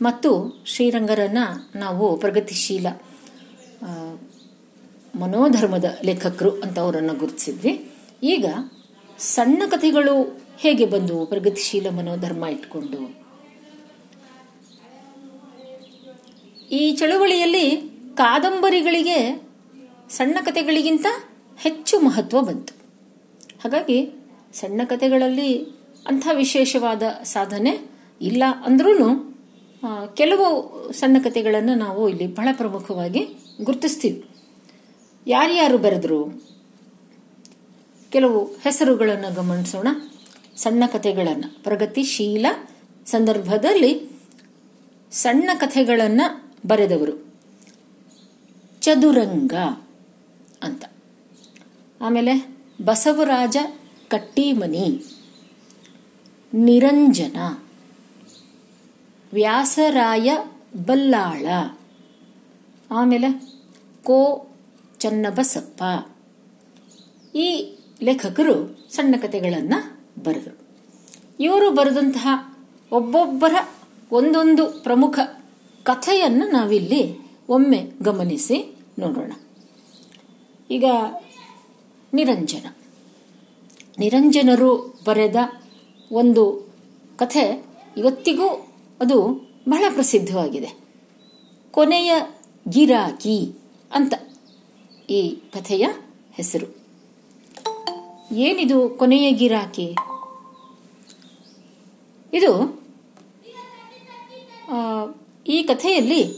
[0.01, 1.37] ಮತ್ತು ಶ್ರೀರಂಗರನ್ನ
[1.75, 2.87] ನಾವು ಪ್ರಗತಿಶೀಲ
[5.15, 7.91] ಮನೋಧರ್ಮದ ಲೇಖಕರು ಅಂತ ಅವರನ್ನು ಗುರುತಿಸಿದ್ವಿ.
[8.23, 8.45] ಈಗ
[9.19, 13.21] ಸಣ್ಣ ಕಥೆಗಳು ಹೇಗೆ ಬಂದವು ಪ್ರಗತಿಶೀಲ ಮನೋಧರ್ಮ ಇಟ್ಕೊಂಡು?
[16.71, 17.81] ಈ ಚಳುವಳಿಯಲ್ಲಿ
[18.13, 19.49] ಕಾದಂಬರಿಗಳಿಗೆ
[20.09, 21.05] ಸಣ್ಣ ಕಥೆಗಳಿಗಿಂತ
[21.57, 22.80] ಹೆಚ್ಚು ಮಹತ್ವ ಬಂತು.
[23.63, 25.63] ಹಾಗಾಗಿ ಸಣ್ಣ ಕಥೆಗಳಲ್ಲಿ
[26.07, 27.79] ಅಂಥ ವಿಶೇಷವಾದ ಸಾಧನೆ
[28.21, 29.27] ಇಲ್ಲ ಅಂದ್ರೂ
[30.13, 33.27] ಕೆಲವು ಸಣ್ಣ ಕಥೆಗಳನ್ನು ನಾವು ಇಲ್ಲಿ ಬಹಳ ಪ್ರಮುಖವಾಗಿ
[33.63, 34.25] ಗುರುತಿಸ್ತೀವಿ.
[35.27, 36.43] ಯಾರ್ಯಾರು ಬರೆದ್ರು?
[38.09, 39.87] ಕೆಲವು ಹೆಸರುಗಳನ್ನು ಗಮನಿಸೋಣ.
[40.55, 41.63] ಸಣ್ಣ ಕಥೆಗಳನ್ನು.
[41.63, 42.45] ಪ್ರಗತಿಶೀಲ
[43.05, 44.09] ಸಂದರ್ಭದಲ್ಲಿ
[45.11, 47.33] ಸಣ್ಣ ಕಥೆಗಳನ್ನು ಬರೆದವರು.
[48.81, 49.53] ಚದುರಂಗ
[50.63, 50.83] ಅಂತ.
[52.01, 53.57] ಆಮೇಲೆ ಬಸವರಾಜ
[54.07, 55.03] ಕಟ್ಟಿಮನಿ,
[56.53, 57.37] ನಿರಂಜನ,
[59.33, 60.37] ವ್ಯಾಸರಾಯ
[60.85, 61.45] ಬಲ್ಲಾಳ,
[62.91, 63.27] ಆಮೇಲೆ
[64.03, 64.47] ಕೋ
[64.99, 65.83] ಚನ್ನಬಸಪ್ಪ.
[67.35, 70.57] ಈ ಲೇಖಕರು ಸಣ್ಣ ಕಥೆಗಳನ್ನು ಬರೆದರು.
[71.39, 72.55] ಇವರು ಬರೆದಂತಹ
[72.91, 73.53] ಒಬ್ಬೊಬ್ಬರ
[74.11, 75.19] ಒಂದೊಂದು ಪ್ರಮುಖ
[75.83, 77.17] ಕಥೆಯನ್ನು ನಾವಿಲ್ಲಿ
[77.49, 79.31] ಒಮ್ಮೆ ಗಮನಿಸಿ ನೋಡೋಣ.
[80.71, 80.85] ಈಗ
[82.13, 82.65] ನಿರಂಜನ.
[83.99, 85.35] ನಿರಂಜನರು ಬರೆದ
[86.11, 86.73] ಒಂದು
[87.17, 87.65] ಕಥೆ
[87.97, 88.47] ಇವತ್ತಿಗೂ
[89.01, 90.75] ಅದು ಬಹಳ ಪ್ರಸಿದ್ಧವಾಗಿದೆ.
[91.71, 92.13] ಕೊನೆಯ
[92.69, 93.55] ಗಿರಾಕಿ
[93.91, 94.13] ಅಂತ
[95.09, 95.87] ಈ ಕಥೆಯ
[96.33, 96.81] ಹೆಸರು.
[98.35, 99.95] ಏನಿದು ಕೊನೆಯ ಗಿರಾಕಿ?
[102.33, 102.81] ಇದು
[105.47, 106.33] ಈ ಕಥೆಯಲ್ಲಿ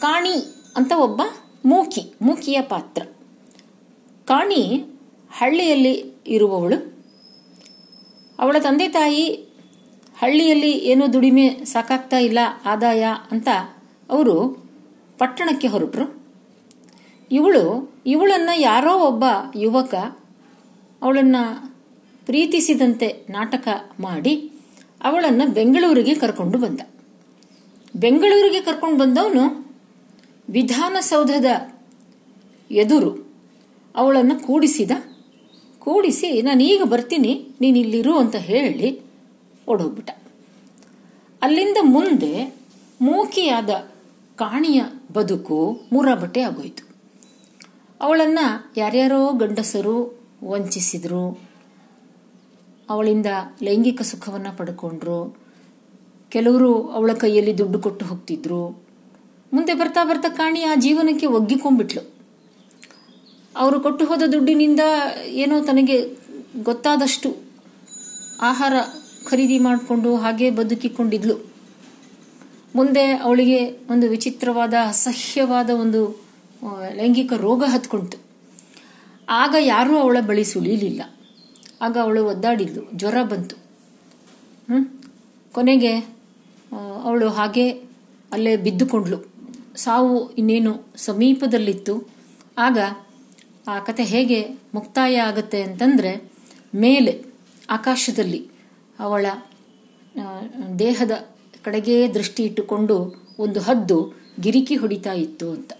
[0.00, 0.34] ಕಾಣಿ
[0.76, 1.22] ಅಂತ ಒಬ್ಬ
[1.64, 3.02] ಮೂಕಿ, ಮೂಕಿಯ ಪಾತ್ರ.
[4.30, 4.84] ಕಾಣಿ
[5.32, 6.94] ಹಳ್ಳಿಯಲ್ಲಿ ಇರುವವಳು.
[8.38, 9.24] ಅವಳ ತಂದೆ ತಾಯಿ
[10.18, 13.48] ಹಳ್ಳಿಯಲ್ಲಿ ಏನು ದುಡಿಮೆ ಸಾಕಾಗ್ತಾ ಇಲ್ಲ, ಆದಾಯ ಅಂತ
[14.10, 14.66] ಅವರು
[15.18, 16.22] ಪಟ್ಟಣಕ್ಕೆ ಹೊರಟರು.
[17.32, 19.24] ಇವಳು, ಇವಳನ್ನು ಯಾರೋ ಒಬ್ಬ
[19.56, 19.94] ಯುವಕ
[21.02, 21.72] ಅವಳನ್ನು
[22.26, 23.68] ಪ್ರೀತಿಸಿದಂತೆ ನಾಟಕ
[24.00, 24.52] ಮಾಡಿ
[25.04, 26.80] ಅವಳನ್ನು ಬೆಂಗಳೂರಿಗೆ ಕರ್ಕೊಂಡು ಬಂದ.
[27.96, 29.44] ಬೆಂಗಳೂರಿಗೆ ಕರ್ಕೊಂಡು ಬಂದವನು
[30.50, 31.46] ವಿಧಾನಸೌಧದ
[32.70, 33.29] ಎದುರು.
[33.96, 34.90] ಅವಳನ್ನು ಕೂಡಿಸಿದ?
[35.78, 39.00] ಕೂಡಿಸಿ, ನಾನು ಈಗ ಬರ್ತೀನಿ, ನೀನು ಇಲ್ಲಿರು ಅಂತ ಹೇಳಿ,
[39.68, 40.10] ಓಡೋಗ್ಬಿಟ್ಟ.
[41.42, 42.54] ಅಲ್ಲಿಂದ ಮುಂದೆ
[43.00, 43.70] ಮೂಕಿಯಾದ
[44.36, 44.82] ಕಾಣಿಯ
[45.12, 46.88] ಬದುಕು ಮೂರಾಬಟ್ಟೆ ಆಗೋಯ್ತು.
[48.00, 51.40] ಅವಳನ್ನು ಯಾರ್ಯಾರೋ ಗಂಡಸರು ವಂಚಿಸಿದ್ರು.
[52.90, 53.26] ಅವಳಿಂದ
[53.62, 55.36] ಲೈಂಗಿಕ ಸುಖವನ್ನು ಪಡ್ಕೊಂಡ್ರು.
[56.28, 58.82] ಕೆಲವರು ಅವಳ ಕೈಯಲ್ಲಿ ದುಡ್ಡು ಕೊಟ್ಟು ಹೋಗ್ತಿದ್ರು.
[59.52, 62.19] ಮುಂದೆ ಬರ್ತಾ ಬರ್ತಾ ಕಾಣಿ ಆ ಜೀವನಕ್ಕೆ ಒಗ್ಗಿಕೊಂಡ್ಬಿಟ್ಲು.
[63.56, 64.80] ಅವರು ಕೊಟ್ಟು ಹೋದ ದುಡ್ಡಿನಿಂದ
[65.26, 66.16] ಏನೋ ತನಗೆ
[66.62, 67.36] ಗೊತ್ತಾದಷ್ಟು
[68.40, 68.72] ಆಹಾರ
[69.24, 71.50] ಖರೀದಿ ಮಾಡಿಕೊಂಡು ಹಾಗೆ ಬದುಕಿಕೊಂಡಿದ್ಲು.
[72.74, 76.22] ಮುಂದೆ ಅವಳಿಗೆ ಒಂದು ವಿಚಿತ್ರವಾದ, ಅಸಹ್ಯವಾದ ಒಂದು
[76.94, 78.18] ಲೈಂಗಿಕ ರೋಗ ಹತ್ಕೊಂತು
[79.28, 81.02] ಆಗ ಯಾರೂ ಅವಳ ಬಳಿ ಸುಳಿಲಿಲ್ಲ.
[81.82, 82.90] ಆಗ ಅವಳು ಒದ್ದಾಡಿದ್ಲು.
[82.94, 83.56] ಜ್ವರ ಬಂತು.
[84.72, 84.86] ಹ್ಮ್?
[85.52, 85.96] ಕೊನೆಗೆ
[87.04, 87.70] ಅವಳು ಹಾಗೆ
[88.32, 89.32] ಅಲ್ಲೇ ಬಿದ್ದುಕೊಂಡ್ಲು
[89.76, 92.08] ಸಾವು ಇನ್ನೇನು ಸಮೀಪದಲ್ಲಿತ್ತು.
[92.58, 92.78] ಆಗ
[93.66, 94.40] ಆ ಕತೆ ಹೇಗೆ
[94.74, 96.30] ಮುಕ್ತಾಯ ಆಗುತ್ತೆ ಅಂತಂದ್ರೆ,
[96.74, 97.24] ಮೇಲೆ,
[97.70, 98.40] ಆಕಾಶದಲ್ಲಿ
[98.98, 99.26] ಅವಳ
[100.78, 101.10] ದೇಹದ
[101.64, 102.96] ಕಡೆಗೇ ದೃಷ್ಟಿ ಇಟ್ಟುಕೊಂಡು
[103.38, 103.98] ಒಂದು ಹದ್ದು
[104.40, 105.72] ಗಿರಿಕಿ ಹೊಡಿತಾ ಇತ್ತು ಅಂತ.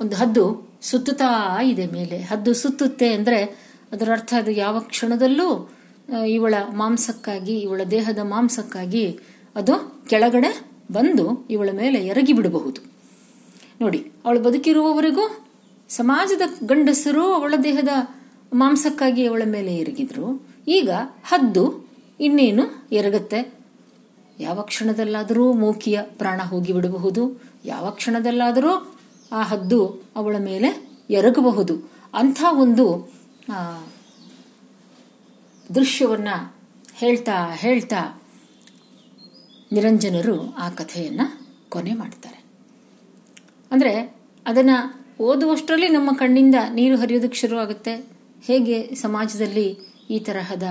[0.00, 0.44] ಒಂದು ಹದ್ದು
[0.82, 2.20] ಸುತ್ತುತ್ತಾ ಇದೆ ಮೇಲೆ.
[2.20, 3.38] ಹದ್ದು ಸುತ್ತುತ್ತೆ ಅಂದ್ರೆ
[3.92, 5.48] ಅದರ ಅರ್ಥ ಅದು ಯಾವ ಕ್ಷಣದಲ್ಲೂ
[6.28, 9.18] ಇವಳ ಮಾಂಸಕ್ಕಾಗಿ, ಇವಳ ದೇಹದ ಮಾಂಸಕ್ಕಾಗಿ
[9.56, 9.74] ಅದು
[10.08, 10.50] ಕೆಳಗಡೆ
[10.92, 12.80] ಬಂದು ಇವಳ ಮೇಲೆ ಎರಗಿ ಬಿಡಬಹುದು
[13.80, 15.45] ನೋಡಿ, ಅವಳು ಬದುಕಿರುವವರೆಗೂ
[15.88, 17.88] ಸಮಾಜದ ಗಂಡಸರು ಅವಳ ದೇಹದ
[18.52, 20.42] ಮಾಂಸಕ್ಕಾಗಿ ಅವಳ ಮೇಲೆ ಎರಗಿದ್ರು.
[20.68, 20.90] ಈಗ
[21.24, 21.64] ಹದ್ದು
[22.20, 23.54] ಇನ್ನೇನು ಎರಗತ್ತೆ?
[24.40, 28.96] ಯಾವ ಕ್ಷಣದಲ್ಲಾದರೂ ಮೂಕಿಯ ಪ್ರಾಣ ಹೋಗಿ ಬಿಡಬಹುದು ಯಾವ ಕ್ಷಣದಲ್ಲಾದರೂ
[29.32, 29.80] ಆ ಹದ್ದು
[30.16, 31.90] ಅವಳ ಮೇಲೆ ಎರಗಬಹುದು.
[32.14, 33.12] ಅಂಥ ಒಂದು
[35.74, 36.54] ದೃಶ್ಯವನ್ನು
[36.94, 38.22] ಹೇಳ್ತಾ ಹೇಳ್ತಾ
[39.72, 41.26] ನಿರಂಜನರು ಆ ಕಥೆಯನ್ನು
[41.68, 42.44] ಕೊನೆ ಮಾಡ್ತಾರೆ.
[43.70, 44.70] ಅಂದರೆ ಅದನ್ನ
[45.18, 47.94] ಓದುವಷ್ಟರಲ್ಲಿ ನಮ್ಮ ಕಣ್ಣಿಂದ ನೀರು ಹರಿಯೋದಕ್ಕೆ ಶುರುವಾಗುತ್ತೆ
[48.46, 49.68] ಹೇಗೆ ಸಮಾಜದಲ್ಲಿ
[50.10, 50.66] ಈ ತರಹದ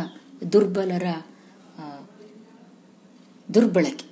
[0.54, 1.08] ದುರ್ಬಲರ
[3.54, 4.06] ದುರ್ಬಳಕೆ?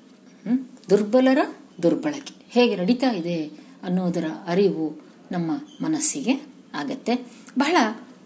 [0.89, 1.39] ದುರ್ಬಲರ
[1.84, 3.38] ದುರ್ಬಳಕೆ ಹೇಗೆ ನಡೀತಾ ಇದೆ
[3.84, 4.88] ಅನ್ನೋದರ ಅರಿವು
[5.32, 6.34] ನಮ್ಮ ಮನಸ್ಸಿಗೆ
[6.74, 7.13] ಆಗತ್ತೆ
[7.58, 7.78] ಬಹಳ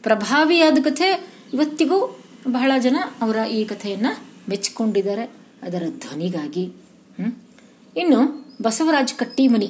[0.04, 1.10] ಪ್ರಭಾವಿಯಾದ ಕಥೆ
[1.54, 1.98] ಇವತ್ತಿಗೂ
[2.48, 4.12] ಬಹಳ ಜನ ಅವರ ಈ ಕಥೆಯನ್ನು
[4.50, 5.26] ಮೆಚ್ಚಿಕೊಂಡಿದ್ದಾರೆ
[5.64, 6.66] ಅದರ ಧ್ವನಿಗಾಗಿ?
[7.98, 8.20] ಇನ್ನು
[8.62, 9.70] ಬಸವರಾಜ್ ಕಟ್ಟಿಮನಿ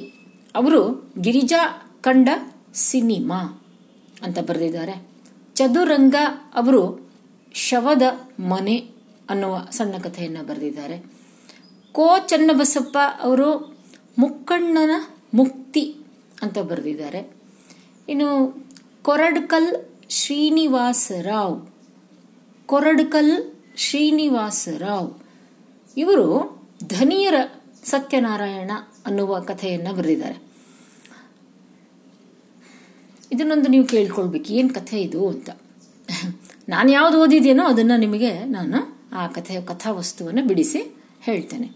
[0.54, 0.80] ಅವರು
[1.20, 1.60] ಗಿರಿಜಾ
[2.08, 2.28] ಕಂಡ
[2.74, 3.62] ಸಿನಿಮಾ
[4.22, 5.08] ಅಂತ ಬರೆದಿದ್ದಾರೆ.
[5.54, 6.14] ಚದುರಂಗ
[6.54, 7.10] ಅವರು
[7.54, 8.02] ಶವದ
[8.40, 8.76] ಮನೆ
[9.30, 10.98] ಅನ್ನುವ ಸಣ್ಣ ಕಥೆಯನ್ನು ಬರೆದಿದ್ದಾರೆ.
[11.92, 13.78] ಕೋ ಚನ್ನಬಸಪ್ಪ ಅವರು
[14.18, 14.90] ಮುಕ್ಕಣ್ಣನ
[15.34, 15.96] ಮುಕ್ತಿ
[16.42, 17.32] ಅಂತ ಬರೆದಿದ್ದಾರೆ.
[18.08, 18.62] ಇನ್ನು
[19.02, 21.66] ಕೊರಡ್ಕಲ್ ಶ್ರೀನಿವಾಸರಾವ್
[22.66, 25.14] ಕೊರಡ್ಕಲ್ ಶ್ರೀನಿವಾಸರಾವ್
[25.96, 27.34] ಇವರು ಧನಿಯರ
[27.84, 28.70] ಸತ್ಯನಾರಾಯಣ
[29.06, 30.47] ಅನ್ನುವ ಕಥೆಯನ್ನು ಬರೆದಿದ್ದಾರೆ.
[33.32, 34.48] ಇದನ್ನೊಂದು ನೀವು ಕೇಳ್ಕೊಳ್ಬೇಕು.
[34.52, 35.50] ಏನು ಕಥೆ ಇದು ಅಂತ.
[36.68, 38.78] ನಾನು ಯಾವ್ದು ಓದಿದ್ದೇನೋ ಅದನ್ನ ನಿಮಗೆ ನಾನು
[39.12, 40.80] ಆ ಕಥೆ, ಕಥಾವಸ್ತುವನ್ನು ಬಿಡಿಸಿ
[41.20, 41.68] ಹೇಳ್ತೇನೆ.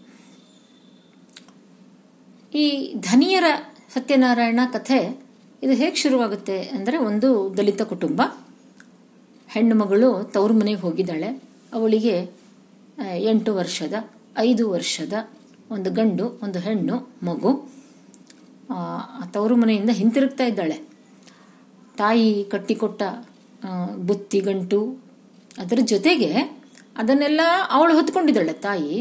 [2.53, 3.43] ಈ ಧನಿಯರ
[3.93, 4.99] ಸತ್ಯನಾರಾಯಣ ಕಥೆ,
[5.63, 8.21] ಇದು ಹೇಗೆ ಶುರುವಾಗುತ್ತೆ ಅಂದರೆ ಒಂದು ದಲಿತ ಕುಟುಂಬ,
[9.47, 11.43] ಹೆಣ್ಣು ಮಗಳು ತವರು ಮನೆಗೆ ಹೋಗಿದ್ದಾಳೆ.
[11.73, 12.15] ಅವಳಿಗೆ
[13.17, 13.93] ಎಂಟು ವರ್ಷದ,
[14.37, 15.13] ಐದು ವರ್ಷದ
[15.71, 17.51] ಒಂದು ಗಂಡು, ಒಂದು ಹೆಣ್ಣು, ಮಗು.
[19.31, 20.92] ತವರು ಮನೆಯಿಂದ ಹಿಂತಿರುಗ್ತಾ ಇದ್ದಾಳೆ.
[21.97, 23.01] ತಾಯಿ ಕಟ್ಟಿಕೊಟ್ಟ
[24.07, 24.79] ಬುತ್ತಿ ಗಂಟು,
[25.63, 26.31] ಅದರ ಜೊತೆಗೆ
[27.01, 27.41] ಅದನ್ನೆಲ್ಲ
[27.75, 28.95] ಅವಳು ಹೊತ್ಕೊಂಡಿದ್ದಾಳೆ ತಾಯಿ.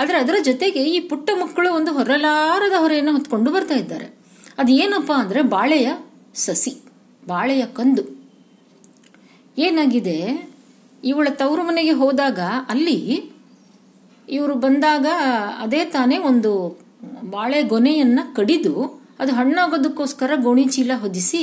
[0.00, 4.08] ಆದರೆ ಅದರ ಜೊತೆಗೆ ಈ ಪುಟ್ಟ ಮಕ್ಕಳು ಒಂದು ಹೊರಲಾರದ ಹೊರೆಯನ್ನು ಹೊತ್ಕೊಂಡು ಬರ್ತಾ ಇದ್ದಾರೆ.
[4.60, 5.88] ಅದು ಏನಪ್ಪ ಅಂದರೆ ಬಾಳೆಯ
[6.44, 6.72] ಸಸಿ,
[7.22, 8.04] ಬಾಳೆಯ ಕಂದು.
[9.58, 10.18] ಏನಾಗಿದೆ?
[11.02, 12.40] ಇವಳ ತವರು ಮನೆಗೆ ಹೋದಾಗ
[12.72, 12.98] ಅಲ್ಲಿ
[14.28, 15.06] ಇವರು ಬಂದಾಗ
[15.64, 16.52] ಅದೇ ತಾನೇ ಒಂದು
[17.34, 18.74] ಬಾಳೆ ಗೊನೆಯನ್ನು ಕಡಿದು
[19.18, 21.42] ಅದು ಹಣ್ಣಾಗೋದಕ್ಕೋಸ್ಕರ ಗೋಣಿ ಚೀಲ ಹೊದಿಸಿ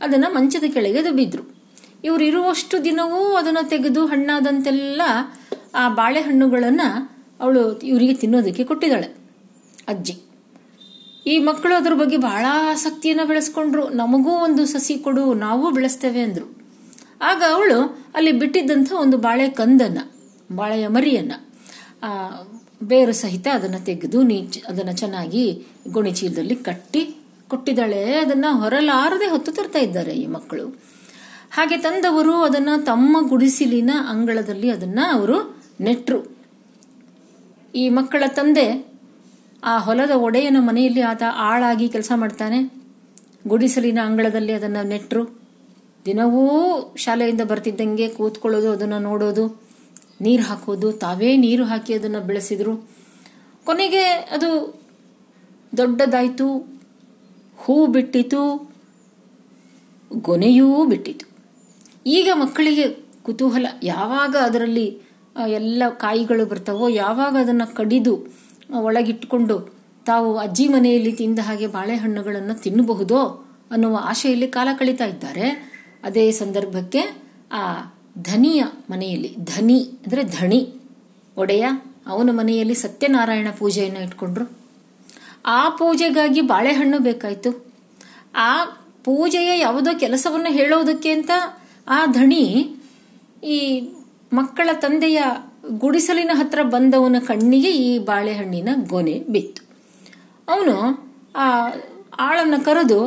[0.00, 1.44] ಅದನ್ನ ಮಂಚದ ಕೆಳಗೆ ದಬ್ಬಿದ್ರು.
[2.04, 5.02] ಇವರು ಇರುವಷ್ಟು ದಿನವೂ ಅದನ್ನು ತೆಗೆದು ಹಣ್ಣಾದಂತೆಲ್ಲ
[5.74, 6.80] ಆ ಬಾಳೆಹಣ್ಣುಗಳನ್ನ
[7.40, 9.08] ಅವಳು ಇವರಿಗೆ ತಿನ್ನೋದಕ್ಕೆ ಕೊಟ್ಟಿದ್ದಾಳೆ,
[9.88, 10.14] ಅಜ್ಜಿ.
[11.26, 13.88] ಈ ಮಕ್ಕಳು ಅದ್ರ ಬಗ್ಗೆ ಬಹಳ ಆಸಕ್ತಿಯನ್ನು ಬೆಳೆಸ್ಕೊಂಡ್ರು.
[13.88, 16.46] ನಮಗೂ ಒಂದು ಸಸಿ ಕೊಡು, ನಾವು ಬೆಳೆಸ್ತೇವೆ ಅಂದ್ರು.
[17.22, 17.80] ಆಗ ಅವಳು
[18.14, 19.98] ಅಲ್ಲಿ ಬಿಟ್ಟಿದ್ದಂಥ ಒಂದು ಬಾಳೆ ಕಂದನ್ನ,
[20.56, 21.32] ಬಾಳೆಯ ಮರಿಯನ್ನ
[22.82, 27.16] ಬೇರು ಸಹಿತ ಅದನ್ನು ತೆಗೆದು ನೀ ಅದನ್ನು ಚೆನ್ನಾಗಿ ಗುಣಿಚೀಲದಲ್ಲಿ ಕಟ್ಟಿ
[27.48, 28.14] ಕೊಟ್ಟಿದ್ದಾಳೆ.
[28.14, 30.68] ಅದನ್ನ ಹೊರಲಾರದೆ ಹೊತ್ತು ತರ್ತಾ ಇದ್ದಾರೆ ಈ ಮಕ್ಕಳು.
[31.50, 36.36] ಹಾಗೆ ತಂದವರು ಅದನ್ನ ತಮ್ಮ ಗುಡಿಸಿಲಿನ ಅಂಗಳದಲ್ಲಿ ಅದನ್ನ ಅವರು ನೆಟ್ರು.
[37.74, 38.88] ಈ ಮಕ್ಕಳ ತಂದೆ
[39.64, 42.72] ಆ ಹೊಲದ ಒಡೆಯನ ಮನೆಯಲ್ಲಿ ಆತ ಆಳಾಗಿ ಕೆಲಸ ಮಾಡ್ತಾನೆ.
[43.48, 45.40] ಗುಡಿಸಲಿನ ಅಂಗಳದಲ್ಲಿ ಅದನ್ನು ನೆಟ್ರು.
[46.04, 46.44] ದಿನವೂ
[46.96, 49.67] ಶಾಲೆಯಿಂದ ಬರ್ತಿದ್ದಂಗೆ ಕೂತ್ಕೊಳ್ಳೋದು, ಅದನ್ನು ನೋಡೋದು.
[50.20, 52.90] ನೀರು ಹಾಕೋದು, ತಾವೇ ನೀರು ಹಾಕಿ ಅದನ್ನು ಬೆಳೆಸಿದರು.
[53.64, 54.50] ಕೊನೆಗೆ ಅದು
[55.76, 56.78] ದೊಡ್ಡದಾಯಿತು,
[57.56, 58.72] ಹೂ ಬಿಟ್ಟಿತು,
[60.12, 61.26] ಗೊನೆಯೂ ಬಿಟ್ಟಿತು.
[62.06, 62.88] ಈಗ ಮಕ್ಕಳಿಗೆ
[63.22, 64.86] ಕುತೂಹಲ, ಯಾವಾಗ ಅದರಲ್ಲಿ
[65.48, 68.26] ಎಲ್ಲ ಕಾಯಿಗಳು ಬರ್ತಾವೋ, ಯಾವಾಗ ಅದನ್ನು ಕಡಿದು
[68.70, 73.20] ಒಳಗಿಟ್ಕೊಂಡು ತಾವು ಅಜ್ಜಿ ಮನೆಯಲ್ಲಿ ತಿಂದ ಹಾಗೆ ಬಾಳೆಹಣ್ಣುಗಳನ್ನು ತಿನ್ನಬಹುದೋ
[73.70, 75.46] ಅನ್ನುವ ಆಶೆಯಲ್ಲಿ ಕಾಲ ಕಳೀತಾ ಇದ್ದಾರೆ.
[76.04, 76.98] ಅದೇ ಸಂದರ್ಭಕ್ಕೆ
[77.52, 77.62] ಆ
[78.22, 80.74] ಧನಿಯ ಮನೆಯಲ್ಲಿ, ಧನಿ ಅಂದರೆ ಧಣಿ,
[81.36, 81.66] ಒಡೆಯ,
[82.06, 84.44] ಅವನ ಮನೆಯಲ್ಲಿ ಸತ್ಯನಾರಾಯಣ ಪೂಜೆಯನ್ನು ಇಟ್ಕೊಂಡ್ರು.
[85.46, 87.50] ಆ ಪೂಜೆಗಾಗಿ ಬಾಳೆಹಣ್ಣು ಬೇಕಾಯಿತು.
[88.34, 88.64] ಆ
[89.04, 91.30] ಪೂಜೆಯ ಯಾವುದೋ ಕೆಲಸವನ್ನು ಹೇಳೋದಕ್ಕೆ ಅಂತ
[91.88, 92.42] ಆ ಧಣಿ
[93.44, 93.80] ಈ
[94.32, 95.22] ಮಕ್ಕಳ ತಂದೆಯ
[95.68, 99.62] ಗುಡಿಸಲಿನ ಹತ್ರ ಬಂದವನ ಕಣ್ಣಿಗೆ ಈ ಬಾಳೆಹಣ್ಣಿನ ಗೊನೆ ಬಿತ್ತು.
[100.48, 100.76] ಅವನು
[101.34, 101.46] ಆ
[102.18, 103.00] ಆಳನ್ನು ಕರೆದು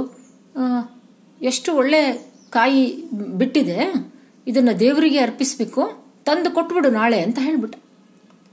[1.41, 2.01] ಎಷ್ಟು ಒಳ್ಳೆ
[2.49, 4.10] ಕಾಯಿ ಬಿಟ್ಟಿದೆ
[4.47, 7.75] ಇದನ್ನ ದೇವರಿಗೆ ಅರ್ಪಿಸಬೇಕು, ತಂದು ಕೊಟ್ಬಿಡು ನಾಳೆ ಅಂತ ಹೇಳ್ಬಿಟ್ಟ.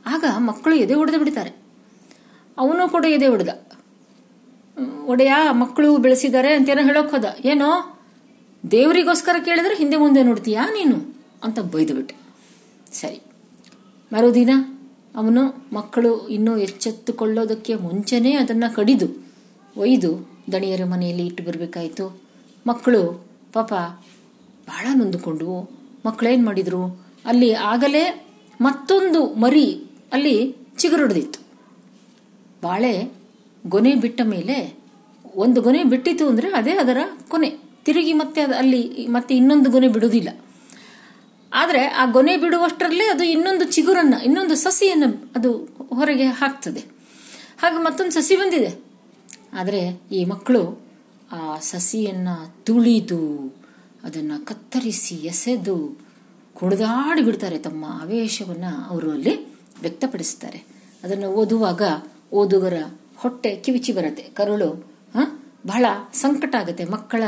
[0.06, 1.50] ಆಗ ಮಕ್ಕಳು ಎದೆ ಹೊಡೆದು ಬಿಡ್ತಾರೆ.
[2.58, 3.48] ಅವನು ಕೂಡ ಎದೆ ಹೊಡೆದ
[5.06, 7.24] ಒಡೆಯ, ಮಕ್ಕಳು ಬೆಳೆಸಿದ್ದಾರೆ ಅಂತೇನೋ ಹೇಳೋಕೆ ಹೋದ.
[7.44, 8.00] ಏನೋ?
[8.70, 11.14] ದೇವರಿಗೋಸ್ಕರ ಕೇಳಿದ್ರೆ ಹಿಂದೆ ಮುಂದೆ ನೋಡ್ತೀಯಾ ನೀನು?
[11.42, 12.14] ಅಂತ ಬೈದು ಬಿಟ್ಟೆ.
[12.92, 13.22] ಸರಿ.
[14.12, 14.50] ಮರುದಿನ
[15.16, 19.26] ಅವನು ಮಕ್ಕಳು ಇನ್ನೂ ಎಚ್ಚೆತ್ತುಕೊಳ್ಳೋದಕ್ಕೆ ಮುಂಚೆನೇ ಅದನ್ನ ಕಡಿದು,
[19.76, 22.20] ಒಯ್ದು ದಣಿಯರ ಮನೆಯಲ್ಲಿ ಇಟ್ಟು ಬರಬೇಕಾಯಿತು.
[22.66, 23.72] ಮಕ್ಕಳು ಪಾಪ
[24.68, 27.06] ಬಹಳ ನೊಂದುಕೊಂಡ್ವು ಮಕ್ಕಳೇನು ಮಾಡಿದ್ರು?
[27.24, 28.26] ಅಲ್ಲಿ ಆಗಲೇ
[28.60, 31.40] ಮತ್ತೊಂದು ಮರಿ ಅಲ್ಲಿ ಚಿಗುರುಡ್ದಿತ್ತು.
[32.62, 33.12] ಬಾಳೆ
[33.66, 34.78] ಗೊನೆ ಬಿಟ್ಟ ಮೇಲೆ
[35.36, 36.96] ಒಂದು ಗೊನೆ ಬಿಟ್ಟಿತು ಅಂದ್ರೆ ಅದೇ ಅದರ
[37.28, 37.50] ಕೊನೆ.
[37.84, 40.28] ತಿರುಗಿ ಮತ್ತೆ ಅಲ್ಲಿ ಮತ್ತೆ ಇನ್ನೊಂದು ಗೊನೆ ಬಿಡುವುದಿಲ್ಲ.
[41.52, 45.04] ಆದರೆ ಆ ಗೊನೆ ಬಿಡುವಷ್ಟರಲ್ಲೇ ಅದು ಇನ್ನೊಂದು ಚಿಗುರನ್ನ, ಇನ್ನೊಂದು ಸಸಿಯನ್ನ
[45.36, 45.52] ಅದು
[45.94, 46.80] ಹೊರಗೆ ಹಾಕ್ತದೆ.
[47.58, 48.88] ಹಾಗೆ ಮತ್ತೊಂದು ಸಸಿ ಬಂದಿದೆ.
[49.52, 50.80] ಆದರೆ ಈ ಮಕ್ಕಳು
[51.32, 52.28] ಆ ಸಸಿಯನ್ನ
[52.64, 53.52] ತುಳಿದು
[54.04, 55.98] ಅದನ್ನ ಕತ್ತರಿಸಿ ಎಸೆದು
[56.54, 59.46] ಕುಣಿದಾಡಿಬಿಡ್ತಾರೆ ತಮ್ಮ ಆವೇಶವನ್ನ ಅವರು ಅಲ್ಲಿ
[59.80, 60.64] ವ್ಯಕ್ತಪಡಿಸ್ತಾರೆ.
[61.04, 61.82] ಅದನ್ನು ಓದುವಾಗ
[62.32, 62.82] ಓದುಗರ
[63.16, 64.22] ಹೊಟ್ಟೆ ಕಿವಿಚಿ ಬರುತ್ತೆ.
[64.22, 64.92] ಕರುಳು?
[65.66, 66.84] ಬಹಳ ಸಂಕಟ ಆಗುತ್ತೆ.
[66.84, 67.22] ಮಕ್ಕಳ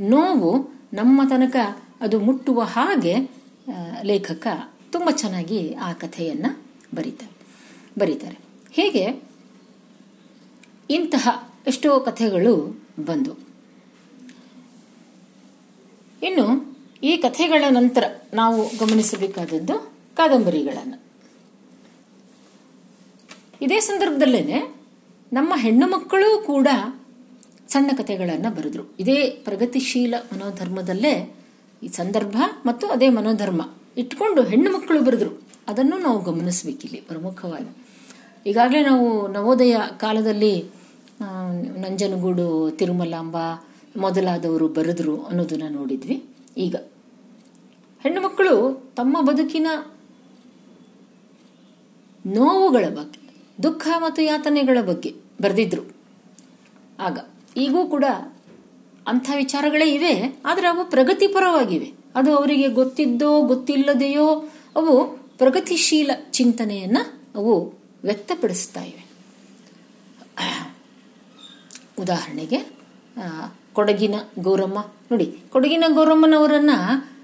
[0.00, 1.56] ನೋವು ನಮ್ಮ ತನಕ
[2.00, 3.16] ಅದು ಮುಟ್ಟುವ ಹಾಗೆ
[4.02, 4.46] ಲೇಖಕ
[4.92, 6.46] ತುಂಬ ಚೆನ್ನಾಗಿ ಆ ಕಥೆಯನ್ನ
[6.94, 7.34] ಬರೀತಾರೆ
[8.00, 8.38] ಬರೀತಾರೆ.
[8.72, 9.22] ಹೀಗೆ?
[10.90, 13.43] ಇಂತಹ ಎಷ್ಟೋ ಕಥೆಗಳು ಬಂದು
[16.24, 16.46] ಇನ್ನು
[17.02, 19.76] ಈ ಕಥೆಗಳ ನಂತರ ನಾವು ಗಮನಿಸಬೇಕಾದದ್ದು
[20.16, 20.98] ಕಾದಂಬರಿಗಳನ್ನು.
[23.62, 24.58] ಇದೇ ಸಂದರ್ಭದಲ್ಲೇ
[25.32, 26.68] ನಮ್ಮ ಹೆಣ್ಣು ಮಕ್ಕಳು ಕೂಡ
[27.68, 28.84] ಸಣ್ಣ ಕಥೆಗಳನ್ನು ಬರೆದ್ರು.
[29.00, 31.14] ಇದೇ ಪ್ರಗತಿಶೀಲ ಮನೋಧರ್ಮದಲ್ಲೇ
[31.82, 33.62] ಈ ಸಂದರ್ಭ ಮತ್ತು ಅದೇ ಮನೋಧರ್ಮ
[33.96, 35.32] ಇಟ್ಕೊಂಡು ಹೆಣ್ಣು ಮಕ್ಕಳು ಬರೆದ್ರು.
[35.68, 37.70] ಅದನ್ನು ನಾವು ಗಮನಿಸಬೇಕಿಲ್ಲಿ ಪ್ರಮುಖವಾಗಿ.
[38.50, 40.54] ಈಗಾಗಲೇ ನಾವು ನವೋದಯ ಕಾಲದಲ್ಲಿ
[41.84, 43.36] ನಂಜನಗೂಡು, ತಿರುಮಲಾಂಬ
[43.96, 46.24] ಮೊದಲಾದವರು ಬರೆದ್ರು ಅನ್ನೋದನ್ನ ನೋಡಿದ್ವಿ.
[46.56, 46.76] ಈಗ
[48.00, 48.54] ಹೆಣ್ಣು ಮಕ್ಕಳು
[48.96, 49.66] ತಮ್ಮ ಬದುಕಿನ
[52.26, 53.20] ನೋವುಗಳ ಬಗ್ಗೆ,
[53.62, 55.82] ದುಃಖ ಮತ್ತು ಯಾತನೆಗಳ ಬಗ್ಗೆ ಬರೆದಿದ್ರು.
[56.98, 57.18] ಆಗ
[57.56, 58.04] ಈಗೂ ಕೂಡ
[59.06, 61.92] ಅಂಥ ವಿಚಾರಗಳೇ ಇವೆ, ಆದರೆ ಅವು ಪ್ರಗತಿಪರವಾಗಿವೆ.
[62.14, 64.26] ಅದು ಅವರಿಗೆ ಗೊತ್ತಿದ್ದೋ, ಗೊತ್ತಿಲ್ಲದೆಯೋ
[64.76, 64.94] ಅವು
[65.38, 66.98] ಪ್ರಗತಿಶೀಲ ಚಿಂತನೆಯನ್ನ
[67.34, 67.54] ಅವು
[68.04, 69.04] ವ್ಯಕ್ತಪಡಿಸ್ತಾ ಇವೆ.
[71.98, 72.58] ಉದಾಹರಣೆಗೆ
[73.74, 74.78] ಕೊಡಗಿನ ಗೌರಮ್ಮ.
[75.10, 76.70] ನೋಡಿ, ಕೊಡಗಿನ ಗೌರಮ್ಮನವರನ್ನ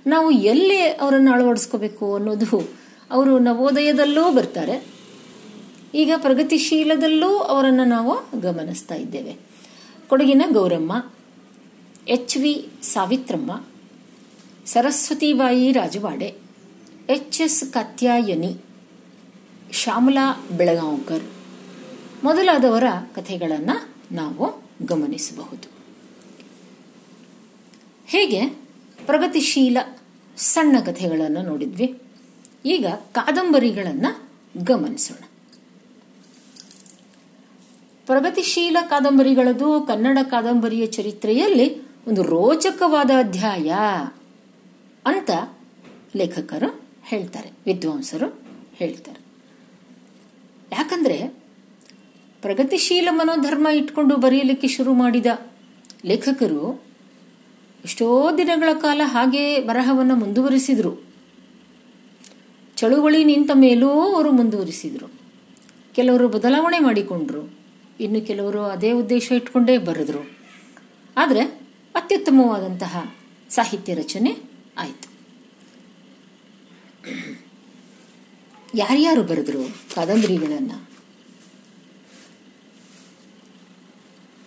[0.06, 2.68] ನಾವು ಎಲ್ಲಿ ಅವರನ್ನು ಅಳವಡಿಸ್ಕೋಬೇಕು ಅನ್ನೋದು
[3.10, 4.86] ಅವರು ನವೋದಯದಲ್ಲೂ ಬರ್ತಾರೆ.
[5.94, 9.36] ಈಗ ಪ್ರಗತಿಶೀಲದಲ್ಲೂ ಅವರನ್ನು ನಾವು ಗಮನಿಸ್ತಾ ಇದ್ದೇವೆ.
[10.08, 11.06] ಕೊಡಗಿನ Gowramma,
[12.08, 13.64] H V Savitramma,
[14.66, 16.34] Saraswatibai Rajwade,
[17.08, 18.56] H S Katyayani,
[19.72, 21.22] Shyamala Belgaumkar
[22.24, 22.84] ಮೊದಲಾದವರ
[23.14, 25.69] ಕಥೆಗಳನ್ನು ನಾವು ಗಮನಿಸಬಹುದು.
[28.10, 28.46] ಹೇಗೆ?
[29.06, 29.78] ಪ್ರಗತಿಶೀಲ
[30.36, 31.98] ಸಣ್ಣ ಕಥೆಗಳನ್ನು ನೋಡಿದ್ವಿ.
[32.66, 35.24] ಈಗ ಕಾದಂಬರಿಗಳನ್ನು ಗಮನಿಸೋಣ.
[38.06, 43.72] ಪ್ರಗತಿಶೀಲ ಕಾದಂಬರಿಗಳದು ಕನ್ನಡ ಕಾದಂಬರಿಯ ಚರಿತ್ರೆಯಲ್ಲಿ ಒಂದು ರೋಚಕವಾದ ಅಧ್ಯಾಯ
[45.06, 45.30] ಅಂತ
[46.16, 48.42] ಲೇಖಕರು ಹೇಳ್ತಾರೆ, ವಿದ್ವಾಂಸರು
[48.74, 49.20] ಹೇಳ್ತಾರೆ.
[50.72, 51.26] ಯಾಕಂದ್ರೆ
[52.42, 55.26] ಪ್ರಗತಿಶೀಲ ಮನೋಧರ್ಮ ಇಟ್ಕೊಂಡು ಬರೆಯಲಿಕ್ಕೆ ಶುರು ಮಾಡಿದ
[56.04, 56.89] ಲೇಖಕರು
[57.84, 61.04] ಎಷ್ಟೋ ದಿನಗಳ ಕಾಲ ಹಾಗೆ ಬರಹವನ್ನು ಮುಂದುವರಿಸಿದರು.
[62.76, 65.06] ಚಳುವಳಿ ನಿಂತ ಮೇಲೂ ಅವರು ಮುಂದುವರಿಸಿದ್ರು.
[65.92, 67.52] ಕೆಲವರು ಬದಲಾವಣೆ ಮಾಡಿಕೊಂಡ್ರು.
[68.00, 70.38] ಇನ್ನು ಕೆಲವರು ಅದೇ ಉದ್ದೇಶ ಇಟ್ಕೊಂಡೇ ಬರೆದ್ರು.
[71.16, 71.40] ಆದರೆ
[71.94, 73.14] ಅತ್ಯುತ್ತಮವಾದಂತಹ
[73.50, 74.36] ಸಾಹಿತ್ಯ ರಚನೆ
[74.78, 75.10] ಆಯಿತು.
[78.74, 80.90] ಯಾರ್ಯಾರು ಬರೆದ್ರು ಕಾದಂಬರಿಗಳನ್ನು?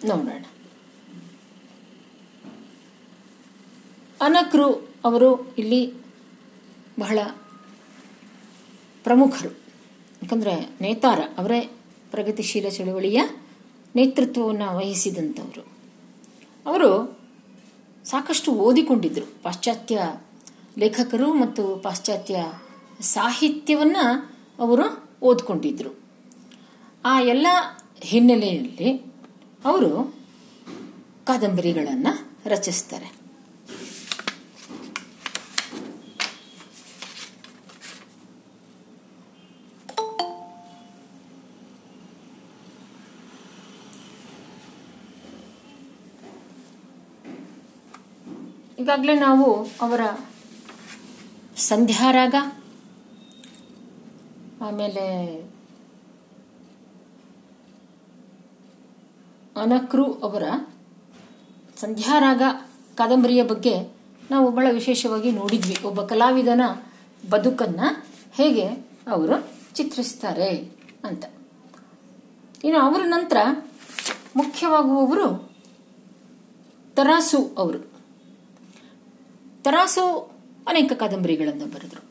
[0.07, 0.45] ನೋಡೋಣ.
[4.23, 4.73] ಅನಕ್ರು
[5.05, 5.93] ಅವರು ಇಲ್ಲಿ
[6.99, 7.19] ಬಹಳ
[9.03, 9.49] ಪ್ರಮುಖರು.
[10.23, 11.61] ಯಾಕಂದರೆ ನೇತಾರ ಅವರೇ
[12.11, 13.21] ಪ್ರಗತಿಶೀಲ ಚಳುವಳಿಯ
[13.95, 15.67] ನೇತೃತ್ವವನ್ನು ವಹಿಸಿದಂಥವರು.
[16.65, 17.19] ಅವರು
[18.05, 20.13] ಸಾಕಷ್ಟು ಓದಿಕೊಂಡಿದ್ದರು ಪಾಶ್ಚಾತ್ಯ
[20.77, 22.51] ಲೇಖಕರು ಮತ್ತು ಪಾಶ್ಚಾತ್ಯ
[23.01, 25.99] ಸಾಹಿತ್ಯವನ್ನು ಅವರು ಓದ್ಕೊಂಡಿದ್ರು.
[27.05, 27.47] ಆ ಎಲ್ಲ
[28.01, 29.13] ಹಿನ್ನೆಲೆಯಲ್ಲಿ
[29.65, 30.15] ಅವರು
[31.25, 33.22] ಕಾದಂಬರಿಗಳನ್ನು ರಚಿಸ್ತಾರೆ.
[48.83, 50.01] ಈಗಾಗಲೇ ನಾವು ಅವರ
[51.57, 52.35] ಸಂಧ್ಯಾರಾಗ,
[54.61, 55.05] ಆಮೇಲೆ
[59.57, 60.43] ಅನಕ್ರು ಅವರ
[61.77, 62.41] ಸಂಧ್ಯಾರಾಗ
[62.95, 63.95] ಕಾದಂಬರಿಯ ಬಗ್ಗೆ
[64.31, 65.77] ನಾವು ಬಹಳ ವಿಶೇಷವಾಗಿ ನೋಡಿದ್ವಿ.
[65.85, 66.61] ಒಬ್ಬ ಕಲಾವಿದನ
[67.29, 67.79] ಬದುಕನ್ನ
[68.31, 68.67] ಹೇಗೆ
[69.07, 70.71] ಅವರು ಚಿತ್ರಿಸ್ತಾರೆ
[71.03, 71.25] ಅಂತ.
[72.63, 73.37] ಇನ್ನು ಅವರ ನಂತರ
[74.35, 75.53] ಮುಖ್ಯವಾಗುವವರು
[76.95, 77.92] ತರಾಸು ಅವರು.
[79.63, 80.31] ತರಾಸು
[80.67, 82.03] ಅನೇಕ ಕಾದಂಬರಿಗಳನ್ನು ಬರೆದರು.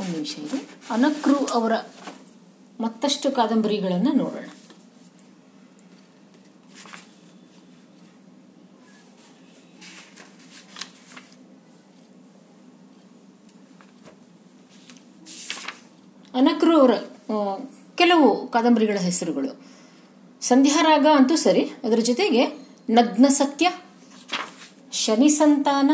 [0.00, 0.58] ಒಂದು ವಿಷಯ ಇದೆ.
[0.90, 1.72] ಅನಕ್ರು ಅವರ
[2.80, 4.46] ಮತ್ತಷ್ಟು ಕಾದಂಬರಿಗಳನ್ನು ನೋಡೋಣ.
[16.34, 16.90] ಅನಕ್ರು ಅವರ
[17.94, 19.64] ಕೆಲವು ಕಾದಂಬರಿಗಳ ಹೆಸರುಗಳು.
[20.40, 22.46] ಸಂಧ್ಯಾರಾಗ ಅಂತೂ ಸರಿ, ಅದರ ಜೊತೆಗೆ
[22.90, 23.70] ನಗ್ನ ಸತ್ಯ
[24.92, 25.90] ಶನಿ ಸಂತಾನ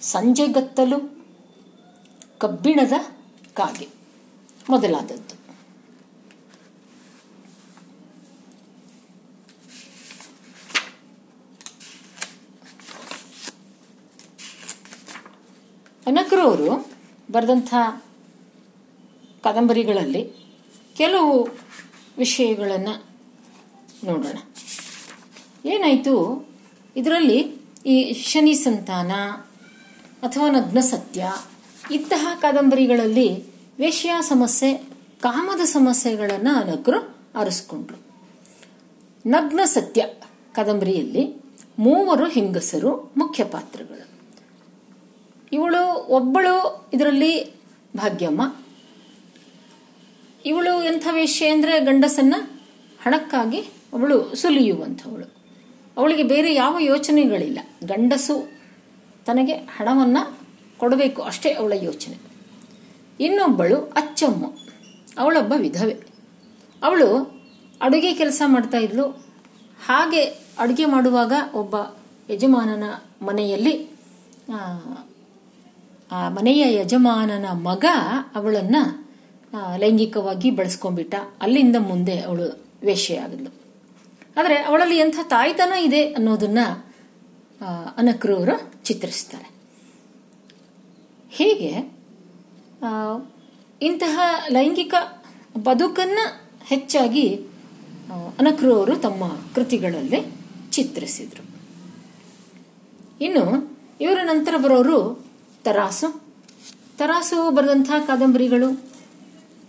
[0.00, 1.26] ಸಂಜೆಗತ್ತಲು
[2.38, 2.92] ಕಬ್ಬಿಣದ
[3.54, 3.88] ಕಾಗೆ.
[4.70, 5.42] ಮೊದಲಾದದ್ದು.
[16.06, 16.90] ಅನಕರು ಅವರು
[17.30, 17.74] ಬರೆದಂಥ
[19.42, 20.32] ಕಾದಂಬರಿಗಳಲ್ಲಿ
[20.96, 21.48] ಕೆಲವು
[22.18, 23.06] ವಿಷಯಗಳನ್ನು
[24.04, 24.38] ನೋಡೋಣ.
[25.64, 26.51] ಏನಾಯಿತು?
[26.96, 29.10] ಇದರಲ್ಲಿ ಈ ಶನಿ ಸಂತಾನ
[30.22, 31.32] ಅಥವಾ ನಗ್ನ ಸತ್ಯ,
[31.90, 33.44] ಇಂತಹ ಕಾದಂಬರಿಗಳಲ್ಲಿ
[33.78, 34.76] ವೇಶ್ಯ ಸಮಸ್ಯೆ,
[35.20, 37.96] ಕಾಮದ ಸಮಸ್ಯೆಗಳನ್ನು ನಗರು ಆರಿಸ್ಕೊಂಡ್ರು.
[39.26, 40.06] ನಗ್ನ ಸತ್ಯ
[40.52, 41.42] ಕಾದಂಬರಿಯಲ್ಲಿ
[41.78, 44.08] ಮೂವರು ಹೆಂಗಸರು ಮುಖ್ಯ ಪಾತ್ರಗಳು.
[45.52, 47.54] ಇವಳು ಒಬ್ಬಳು ಇದರಲ್ಲಿ
[47.96, 48.56] ಭಾಗ್ಯಮ್ಮ.
[50.44, 52.34] ಇವಳು ಎಂಥ ವೇಶ್ಯೆ ಅಂದರೆ ಗಂಡಸನ್ನ
[53.02, 53.60] ಹಣಕ್ಕಾಗಿ
[53.92, 55.41] ಅವಳು ಸುಲಿಯುವಂಥವಳು.
[55.96, 57.58] ಅವಳಿಗೆ ಬೇರೆ ಯಾವ ಯೋಚನೆಗಳಿಲ್ಲ.
[57.84, 58.52] ಗಂಡಸು
[59.26, 60.38] ತನಗೆ ಹಣವನ್ನು
[60.78, 62.18] ಕೊಡಬೇಕು ಅಷ್ಟೇ ಅವಳ ಯೋಚನೆ.
[63.20, 64.46] ಇನ್ನೊಬ್ಬಳು ಅಚ್ಚಮ್ಮ.
[65.18, 65.96] ಅವಳೊಬ್ಬ ವಿಧವೆ.
[66.82, 67.40] ಅವಳು
[67.82, 69.04] ಅಡುಗೆ ಕೆಲಸ ಮಾಡ್ತಾ ಇದ್ಲು.
[69.86, 70.22] ಹಾಗೆ
[70.58, 71.76] ಅಡುಗೆ ಮಾಡುವಾಗ ಒಬ್ಬ
[72.32, 72.82] ಯಜಮಾನನ
[73.24, 73.92] ಮನೆಯಲ್ಲಿ
[76.12, 77.84] ಆ, ಮನೆಯ ಯಜಮಾನನ ಮಗ
[78.34, 78.76] ಅವಳನ್ನ
[79.76, 81.14] ಲೈಂಗಿಕವಾಗಿ ಬಳಸ್ಕೊಂಡ್ಬಿಟ್ಟ.
[81.42, 83.61] ಅಲ್ಲಿಂದ ಮುಂದೆ ಅವಳು ವೇಶ್ಯೆಯಾಗದ್ಲು.
[84.36, 86.58] ಆದರೆ ಅವಳಲ್ಲಿ ಎಂಥ ತಾಯ್ತನ ಇದೆ ಅನ್ನೋದನ್ನ
[87.96, 89.50] ಅನಕ್ರು ಅವರು ಚಿತ್ರಿಸ್ತಾರೆ.
[91.30, 91.92] ಹೀಗೆ?
[93.82, 94.94] ಇಂತಹ ಲೈಂಗಿಕ
[95.62, 96.18] ಬದುಕನ್ನ
[96.64, 97.36] ಹೆಚ್ಚಾಗಿ
[98.38, 100.26] ಅನಕ್ರು ಅವರು ತಮ್ಮ ಕೃತಿಗಳಲ್ಲಿ
[100.70, 101.46] ಚಿತ್ರಿಸಿದರು.
[103.24, 105.26] ಇನ್ನು, ಇವರ ನಂತರ ಬರೋರು
[105.64, 106.22] ತರಾಸು.
[106.98, 108.82] ತರಾಸು ಬರೆದಂಥ ಕಾದಂಬರಿಗಳು,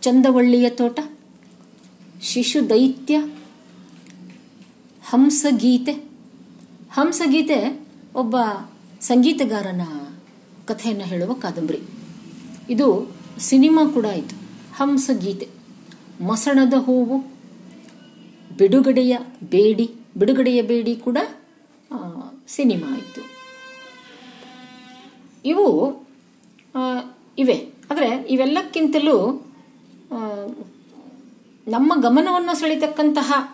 [0.02, 0.99] ಚಂದವಳ್ಳಿಯ ತೋಟ
[2.21, 3.19] ಶಿಶು ದೈತ್ಯ
[5.13, 5.91] ಹಂಸಗೀತೆ.
[6.91, 8.36] ಹಂಸಗೀತೆ ಒಬ್ಬ
[9.02, 9.82] ಸಂಗೀತಗಾರನ
[10.67, 11.82] ಕಥೆಯನ್ನು ಹೇಳುವ ಕಾದಂಬರಿ.
[12.69, 14.36] ಇದು ಸಿನಿಮಾ ಕೂಡ ಆಯಿತು.
[14.76, 15.47] ಹಂಸಗೀತೆ.
[16.26, 17.17] ಮಸಣದ ಹೂವು,
[18.58, 21.17] ಬಿಡುಗಡೆಯ ಬೇಡಿ ಬಿಡುಗಡೆಯ ಬೇಡಿ ಕೂಡ
[22.47, 23.21] ಸಿನಿಮಾ ಆಯಿತು.
[25.45, 25.65] ಇವು
[27.38, 27.69] ಇವೆ.
[27.91, 29.45] ಆದರೆ ಇವೆಲ್ಲಕ್ಕಿಂತಲೂ
[31.67, 33.53] ನಮ್ಮ ಗಮನವನ್ನು ಸೆಳೀತಕ್ಕಂತಹ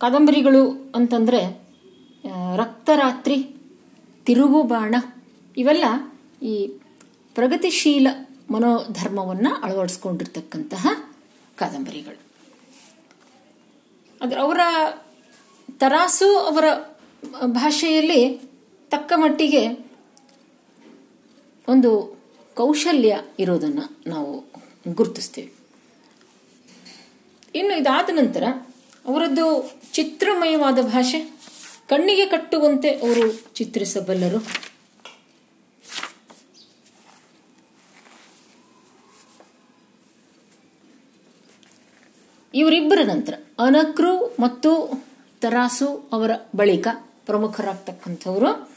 [0.00, 0.62] ಕಾದಂಬರಿಗಳು
[0.94, 1.40] ಅಂತಂದರೆ
[2.56, 3.36] ರಕ್ತರಾತ್ರಿ,
[4.26, 4.94] ತಿರುಗುಬಾಣ,
[5.56, 5.84] ಇವೆಲ್ಲ
[6.42, 6.54] ಈ
[7.34, 8.06] ಪ್ರಗತಿಶೀಲ
[8.50, 10.86] ಮನೋಧರ್ಮವನ್ನು ಅಳವಡಿಸ್ಕೊಂಡಿರ್ತಕ್ಕಂತಹ
[11.56, 12.20] ಕಾದಂಬರಿಗಳು.
[14.20, 14.60] ಅದರ ಅವರ
[15.80, 16.64] ತರಾಸು ಅವರ
[17.46, 18.20] ಭಾಷೆಯಲ್ಲಿ
[18.90, 19.62] ತಕ್ಕ ಮಟ್ಟಿಗೆ
[21.68, 21.90] ಒಂದು
[22.56, 24.32] ಕೌಶಲ್ಯ ಇರೋದನ್ನು ನಾವು
[24.94, 25.50] ಗುರುತಿಸ್ತೇವೆ.
[27.54, 28.44] ಇನ್ನು ಇದಾದ ನಂತರ
[29.08, 31.20] ಅವರದ್ದು ಚಿತ್ರಮಯವಾದ ಭಾಷೆ
[31.88, 34.68] ಕಣ್ಣಿಗೆ ಕಟ್ಟುವಂತೆ ಅವರು ಚಿತ್ರಿಸಬಲ್ಲರು.
[42.54, 45.02] ಇವರಿಬ್ಬರ ನಂತರ ಅನಕ್ರು ಮತ್ತು
[45.40, 46.88] ತರಾಸು ಅವರ ಬಳಿಕ
[47.26, 48.70] ಪ್ರಮುಖರಾಗ್ತಕ್ಕಂಥವರು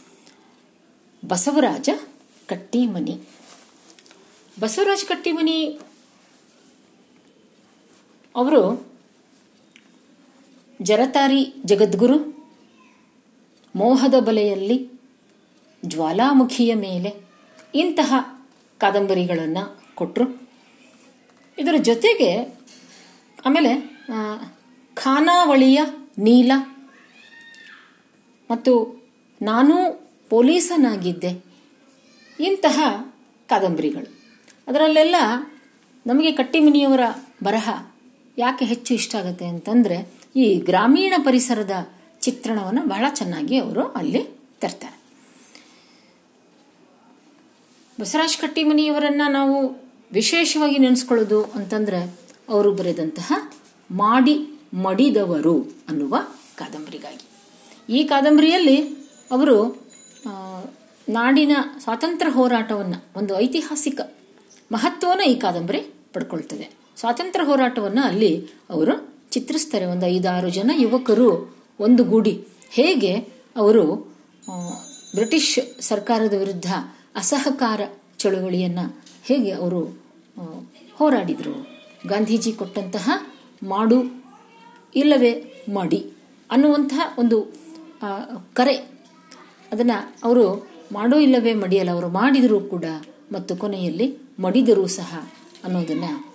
[1.27, 1.89] ಬಸವರಾಜ
[2.47, 3.21] ಕಟ್ಟಿಮನಿ.
[4.59, 5.79] ಬಸವರಾಜ ಕಟ್ಟಿಮನಿ
[8.35, 8.90] ಅವರು
[10.81, 12.17] ಜರತಾರಿ ಜಗದ್ಗುರು.
[13.75, 14.89] ಮೋಹದ ಬಲೆಯಲ್ಲಿ
[15.85, 17.15] ಜ್ವಾಲಾಮುಖಿಯ ಮೇಲೆ
[17.75, 18.13] ಇಂತಹ
[18.77, 20.49] ಕಾದಂಬರಿಗಳನ್ನು ಕೊಟ್ಟರು
[21.59, 22.59] ಇದರ ಜೊತೆಗೆ
[23.45, 23.71] ಆಮೇಲೆ
[24.93, 25.79] ಖಾನಾವಳಿಯ
[26.17, 26.51] ನೀಲ
[28.51, 28.73] ಮತ್ತು
[29.41, 29.75] ನಾನು
[30.29, 31.45] ಪೊಲೀಸನಾಗಿದ್ದೆ.
[32.39, 32.77] ಇಂತಹ
[33.47, 34.09] ಕಾದಂಬರಿಗಳು.
[34.67, 35.15] ಅದರಲ್ಲೆಲ್ಲ
[36.07, 36.99] ನಮಗೆ ಕಟ್ಟಿಮಿನಿಯವರ
[37.43, 37.90] ಬರಹ
[38.37, 44.23] ಯಾಕೆ ಹೆಚ್ಚು ಇಷ್ಟ ಆಗುತ್ತೆ ಅಂತಂದರೆ ಈ ಗ್ರಾಮೀಣ ಪರಿಸರದ ಚಿತ್ರಣವನ್ನು ಬಹಳ ಚೆನ್ನಾಗಿ ಅವರು ಅಲ್ಲಿ
[44.61, 45.01] ತರ್ತಾರೆ.
[47.99, 49.67] ಬಸವರಾಜ್ ಕಟ್ಟಿಮನಿಯವರನ್ನ ನಾವು
[50.11, 51.99] ವಿಶೇಷವಾಗಿ ನೆನೆಸ್ಕೊಳ್ಳೋದು ಅಂತಂದ್ರೆ
[52.49, 53.51] ಅವರು ಬರೆದಂತಹ
[53.91, 54.35] ಮಾಡಿ
[54.73, 56.17] ಮಡಿದವರು ಅನ್ನುವ
[56.57, 57.25] ಕಾದಂಬರಿಗಾಗಿ.
[57.89, 58.77] ಈ ಕಾದಂಬರಿಯಲ್ಲಿ
[59.31, 59.57] ಅವರು
[61.09, 64.01] ನಾಡಿನ ಸ್ವಾತಂತ್ರ್ಯ ಹೋರಾಟವನ್ನು, ಒಂದು ಐತಿಹಾಸಿಕ
[64.71, 65.81] ಮಹತ್ವವನ್ನು ಈ ಕಾದಂಬರಿ
[66.13, 66.80] ಪಡ್ಕೊಳ್ತದೆ.
[66.97, 68.93] ಸ್ವಾತಂತ್ರ್ಯ ಹೋರಾಟವನ್ನು ಅಲ್ಲಿ ಅವರು
[69.31, 69.85] ಚಿತ್ರಿಸ್ತಾರೆ.
[69.85, 72.47] ಒಂದು ಐದಾರು ಜನ ಯುವಕರು ಒಂದು ಗೂಡಿ.
[72.69, 73.13] ಹೇಗೆ
[73.57, 73.83] ಅವರು
[75.15, 76.71] ಬ್ರಿಟಿಷ್ ಸರ್ಕಾರದ ವಿರುದ್ಧ
[77.15, 77.81] ಅಸಹಕಾರ
[78.17, 79.81] ಚಳುವಳಿಯನ್ನು ಹೇಗೆ ಅವರು
[80.95, 81.55] ಹೋರಾಡಿದರು?
[82.07, 83.09] ಗಾಂಧೀಜಿ ಕೊಟ್ಟಂತಹ
[83.63, 83.97] ಮಾಡು
[84.95, 85.33] ಇಲ್ಲವೇ
[85.73, 85.99] ಮಾಡಿ
[86.51, 87.37] ಅನ್ನುವಂತಹ ಒಂದು
[88.53, 88.75] ಕರೆ.
[89.71, 90.45] ಅದನ್ನು ಅವರು
[90.91, 92.85] ಮಾಡೋ ಇಲ್ಲವೇ ಮಡಿಯಲ್ಲ ಅವರು ಮಾಡಿದರೂ ಕೂಡ
[93.31, 95.29] ಮತ್ತು ಕೊನೆಯಲ್ಲಿ ಮಡಿದರೂ ಸಹ
[95.63, 96.30] ಅನ್ನೋದನ್ನು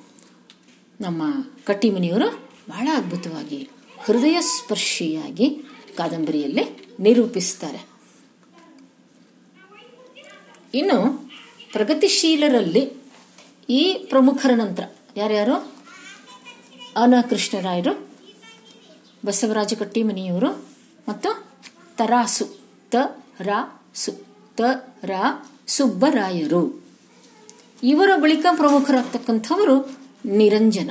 [1.01, 1.23] ನಮ್ಮ
[1.65, 2.29] ಕಟ್ಟಿಮನಿಯವರು
[2.71, 3.69] ಬಹಳ ಅದ್ಭುತವಾಗಿ
[4.05, 5.63] ಹೃದಯ ಸ್ಪರ್ಶಿಯಾಗಿ
[5.97, 6.65] ಕಾದಂಬರಿಯಲ್ಲಿ
[7.01, 7.87] ನಿರೂಪಿಸ್ತಾರೆ.
[10.75, 11.29] ಇನ್ನು
[11.73, 12.93] ಪ್ರಗತಿಶೀಲರಲ್ಲಿ
[13.69, 14.85] ಈ ಪ್ರಮುಖರ ನಂತರ
[15.17, 15.73] ಯಾರ್ಯಾರು?
[16.97, 18.09] ಅನ ಕೃಷ್ಣರಾಯರು
[19.27, 20.51] ಬಸವರಾಜ ಕಟ್ಟಿಮನಿಯವರು
[21.09, 21.47] ಮತ್ತು
[21.97, 22.47] ತರಾಸು
[22.91, 22.97] ತ
[23.41, 23.59] ರಾ
[23.95, 24.13] ಸು
[24.57, 24.61] ತ
[25.05, 25.23] ರಾ
[25.67, 26.63] ಸುಬ್ಬರಾಯರು
[27.83, 30.91] ಇವರ ಬಳಿಕ ಪ್ರಮುಖರಾಗ್ತಕ್ಕಂಥವರು ನಿರಂಜನ.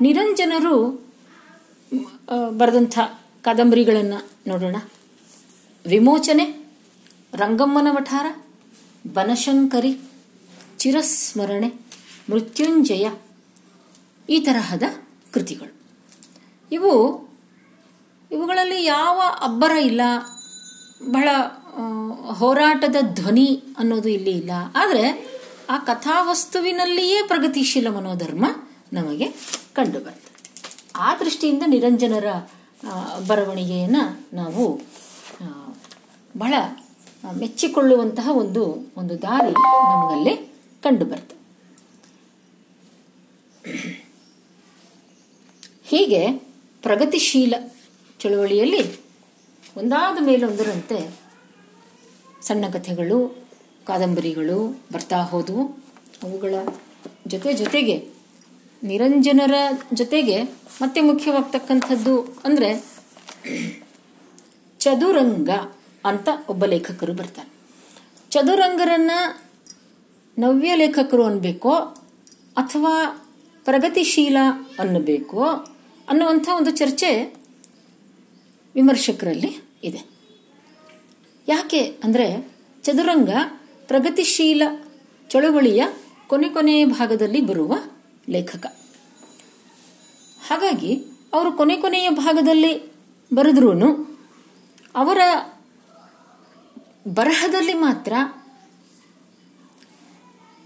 [0.00, 0.74] ನಿರಂಜನರು
[2.50, 2.98] ಬರೆದಂಥ
[3.42, 4.76] ಕಾದಂಬರಿಗಳನ್ನು ನೋಡೋಣ.
[5.86, 6.44] ವಿಮೋಚನೆ,
[7.34, 8.26] ರಂಗಮ್ಮನ ಮಠಾರ
[9.12, 9.92] ಬನಶಂಕರಿ,
[10.78, 11.68] ಚಿರಸ್ಮರಣೆ,
[12.30, 13.10] ಮೃತ್ಯುಂಜಯ,
[14.28, 14.82] ಈ ತರಹದ
[15.34, 15.72] ಕೃತಿಗಳು.
[16.72, 16.92] ಇವು,
[18.30, 20.00] ಇವುಗಳಲ್ಲಿ ಯಾವ ಅಬ್ಬರ ಇಲ್ಲ,
[21.10, 21.28] ಬಹಳ
[22.34, 24.50] ಹೋರಾಟದ ಧ್ವನಿ ಅನ್ನೋದು ಇಲ್ಲಿ ಇಲ್ಲ.
[24.76, 25.04] ಆದರೆ
[25.70, 28.44] ಆ ಕಥಾವಸ್ತುವಿನಲ್ಲಿಯೇ ಪ್ರಗತಿಶೀಲ ಮನೋಧರ್ಮ
[28.92, 29.26] ನಮಗೆ
[29.72, 30.28] ಕಂಡು ಬರ್ತದೆ
[30.96, 32.28] ಆ ದೃಷ್ಟಿಯಿಂದ ನಿರಂಜನರ
[33.26, 34.02] ಬರವಣಿಗೆಯನ್ನು
[34.36, 34.64] ನಾವು
[36.38, 36.54] ಬಹಳ
[37.32, 38.62] ಮೆಚ್ಚಿಕೊಳ್ಳುವಂತಹ ಒಂದು
[38.96, 39.52] ಒಂದು ದಾರಿ
[39.86, 40.34] ನಮಗಲ್ಲಿ
[40.82, 41.36] ಕಂಡು ಬರ್ತದೆ
[45.84, 46.22] ಹೀಗೆ
[46.82, 47.54] ಪ್ರಗತಿಶೀಲ
[48.20, 48.82] ಚಳುವಳಿಯಲ್ಲಿ
[49.76, 50.98] ಒಂದಾದ ಮೇಲೊಂದರಂತೆ
[52.42, 53.18] ಸಣ್ಣ ಕಥೆಗಳು
[53.90, 54.58] ಕಾದಂಬರಿಗಳು
[54.92, 55.62] ಬರ್ತಾ ಹೋದವು
[56.22, 56.54] ಅವುಗಳ
[57.26, 57.96] ಜೊತೆ ಜೊತೆಗೆ
[58.82, 59.54] ನಿರಂಜನರ
[59.94, 60.42] ಜೊತೆಗೆ
[60.82, 62.14] ಮತ್ತೆ ಮುಖ್ಯವಾಗ್ತಕ್ಕಂಥದ್ದು
[62.44, 62.70] ಅಂದರೆ
[64.80, 65.50] ಚದುರಂಗ
[66.04, 67.50] ಅಂತ ಒಬ್ಬ ಲೇಖಕರು ಬರ್ತಾರೆ.
[68.30, 69.10] ಚದುರಂಗರನ್ನ
[70.38, 71.74] ನವ್ಯ ಲೇಖಕರು ಅನ್ನಬೇಕೋ
[72.56, 72.94] ಅಥವಾ
[73.64, 74.36] ಪ್ರಗತಿಶೀಲ
[74.78, 75.42] ಅನ್ನಬೇಕೋ
[76.08, 77.10] ಅನ್ನುವಂಥ ಒಂದು ಚರ್ಚೆ
[78.74, 79.52] ವಿಮರ್ಶಕರಲ್ಲಿ
[79.84, 80.00] ಇದೆ.
[81.48, 82.26] ಯಾಕೆ ಅಂದರೆ
[82.82, 83.30] ಚದುರಂಗ
[83.90, 84.62] ಪ್ರಗತಿಶೀಲ
[85.28, 85.86] ಚಳುವಳಿಯ
[86.26, 87.74] ಕೊನೆ ಕೊನೆ ಭಾಗದಲ್ಲಿ ಬರುವ
[88.28, 88.66] ಲೇಖಕ.
[90.46, 92.92] ಹಾಗಾಗಿ ಅವರು ಕೊನೆ ಕೊನೆಯ ಭಾಗದಲ್ಲಿ
[93.34, 93.70] ಬರೆದ್ರೂ
[94.94, 95.18] ಅವರ
[97.08, 98.12] ಬರಹದಲ್ಲಿ ಮಾತ್ರ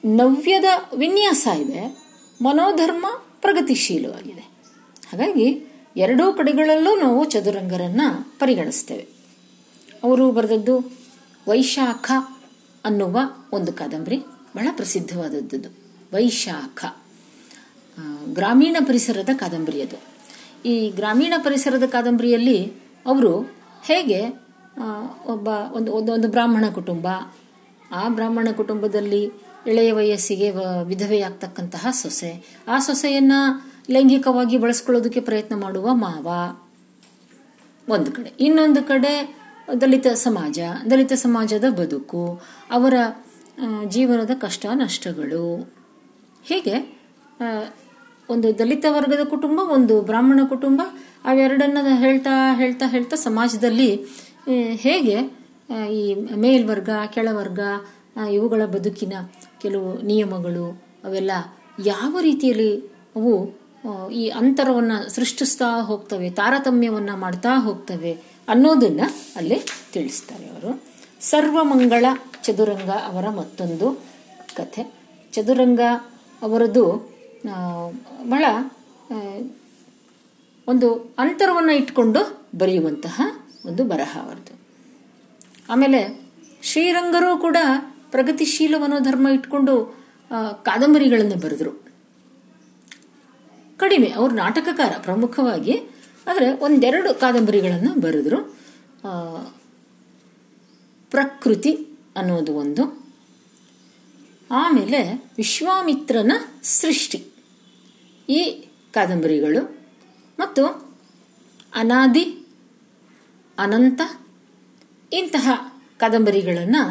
[0.05, 0.64] ನವ್ಯದ
[0.97, 2.05] ವಿನ್ಯಾಸ ಇದೆ,
[2.43, 3.07] ಮನೋಧರ್ಮ
[3.41, 4.43] ಪ್ರಗತಿಶೀಲವಾಗಿದೆ.
[5.09, 5.64] ಹಾಗಾಗಿ
[5.97, 8.01] ಎರಡೂ ಕಡೆಗಳಲ್ಲೂ ನಾವು ಚದುರಂಗರನ್ನ
[8.39, 9.09] ಪರಿಗಣಿಸ್ತೇವೆ.
[10.05, 10.93] ಅವರು ಬರೆದದ್ದು
[11.49, 12.12] ವೈಶಾಖ
[12.85, 13.18] ಅನ್ನುವ
[13.53, 14.16] ಒಂದು ಕಾದಂಬರಿ
[14.57, 15.68] ಬಹಳ ಪ್ರಸಿದ್ಧವಾದದ್ದು.
[16.14, 16.85] ವೈಶಾಖ.
[18.35, 20.14] ಗ್ರಾಮೀಣ ಪರಿಸರದ ಕಾದಂಬರಿ ಅದು.
[20.68, 22.72] ಈ ಗ್ರಾಮೀಣ ಪರಿಸರದ ಕಾದಂಬರಿಯಲ್ಲಿ
[23.07, 23.41] ಅವರು
[23.85, 24.28] ಹೇಗೆ
[25.26, 27.09] ಒಬ್ಬ ಒಂದು ಒಂದು ಒಂದು ಬ್ರಾಹ್ಮಣ ಕುಟುಂಬ,
[27.93, 29.24] ಆ ಬ್ರಾಹ್ಮಣ ಕುಟುಂಬದಲ್ಲಿ
[29.66, 30.51] ಎಳೆಯ ವಯಸ್ಸಿಗೆ
[30.85, 33.32] ವಿಧವೆಯಾಗ್ತಕ್ಕಂತಹ ಸೊಸೆ, ಆ ಸೊಸೆಯನ್ನ
[33.91, 36.28] ಲೈಂಗಿಕವಾಗಿ ಬಳಸ್ಕೊಳ್ಳೋದಕ್ಕೆ ಪ್ರಯತ್ನ ಮಾಡುವ ಮಾವ.
[37.93, 38.32] ಒಂದು ಕಡೆ.
[38.41, 40.58] ಇನ್ನೊಂದು ಕಡೆ ದಲಿತ ಸಮಾಜ,
[40.90, 42.24] ದಲಿತ ಸಮಾಜದ ಬದುಕು,
[42.70, 42.94] ಅವರ
[43.86, 45.46] ಜೀವನದ ಕಷ್ಟ, ನಷ್ಟಗಳು.
[46.44, 46.76] ಹೀಗೆ?
[48.28, 50.82] ಒಂದು ದಲಿತ ವರ್ಗದ ಕುಟುಂಬ, ಒಂದು ಬ್ರಾಹ್ಮಣ ಕುಟುಂಬ,
[51.24, 53.90] ಅವೆರಡನ್ನ ಹೇಳ್ತಾ ಹೇಳ್ತಾ ಹೇಳ್ತಾ ಸಮಾಜದಲ್ಲಿ
[54.76, 55.16] ಹೇಗೆ
[55.90, 57.60] ಈ ಮೇಲ್ವರ್ಗ, ಕೆಳವರ್ಗ
[58.30, 59.14] ಇವುಗಳ ಬದುಕಿನ
[59.62, 60.66] ಕೆಲವು ನಿಯಮಗಳು,
[61.04, 61.32] ಅವೆಲ್ಲ
[61.86, 62.72] ಯಾವ ರೀತಿಯಲ್ಲಿ
[63.16, 63.32] ಅವು
[64.10, 68.12] ಈ ಅಂತರವನ್ನು ಸೃಷ್ಟಿಸ್ತಾ ಹೋಗ್ತವೆ, ತಾರತಮ್ಯವನ್ನ ಮಾಡ್ತಾ ಹೋಗ್ತವೆ
[68.49, 69.01] ಅನ್ನೋದನ್ನ
[69.36, 69.59] ಅಲ್ಲಿ
[69.92, 70.70] ತಿಳಿಸ್ತಾರೆ ಅವರು.
[71.20, 72.05] ಸರ್ವಮಂಗಳ
[72.42, 73.86] ಚದುರಂಗ ಅವರ ಮತ್ತೊಂದು
[74.57, 74.82] ಕಥೆ.
[75.32, 75.80] ಚದುರಂಗ
[76.42, 76.84] ಅವರದು
[78.24, 78.45] ಬಹಳ
[80.68, 80.88] ಒಂದು
[81.18, 82.20] ಅಂತರವನ್ನು ಇಟ್ಕೊಂಡು
[82.59, 83.20] ಬರೆಯುವಂತಹ
[83.66, 84.53] ಒಂದು ಬರಹ ಅವರದು.
[85.68, 86.01] ಆಮೇಲೆ
[86.62, 87.57] ಶ್ರೀರಂಗರು ಕೂಡ
[88.11, 89.74] ಪ್ರಗತಿಶೀಲ ಮನೋಧರ್ಮ ಇಟ್ಕೊಂಡು
[90.62, 91.72] ಕಾದಂಬರಿಗಳನ್ನು ಬರೆದರು.
[93.76, 95.74] ಕಡಿಮೆ, ಅವರು ನಾಟಕಕಾರ ಪ್ರಮುಖವಾಗಿ
[96.27, 98.39] ಆದರೆ ಒಂದೆರಡು ಕಾದಂಬರಿಗಳನ್ನು ಬರೆದರು.
[101.11, 101.72] ಪ್ರಕೃತಿ
[102.16, 102.85] ಅನ್ನೋದು ಒಂದು.
[104.51, 105.01] ಆಮೇಲೆ
[105.37, 107.20] ವಿಶ್ವಾಮಿತ್ರನ ಸೃಷ್ಟಿ.
[108.29, 108.43] ಈ
[108.93, 109.62] ಕಾದಂಬರಿಗಳು
[110.39, 110.64] ಮತ್ತು
[111.75, 112.25] ಅನಾದಿ,
[113.59, 114.01] ಅನಂತ
[115.12, 115.49] ಇಂತಹ
[115.97, 116.83] ಕಾದಂಬರಿಗಳನ್ನು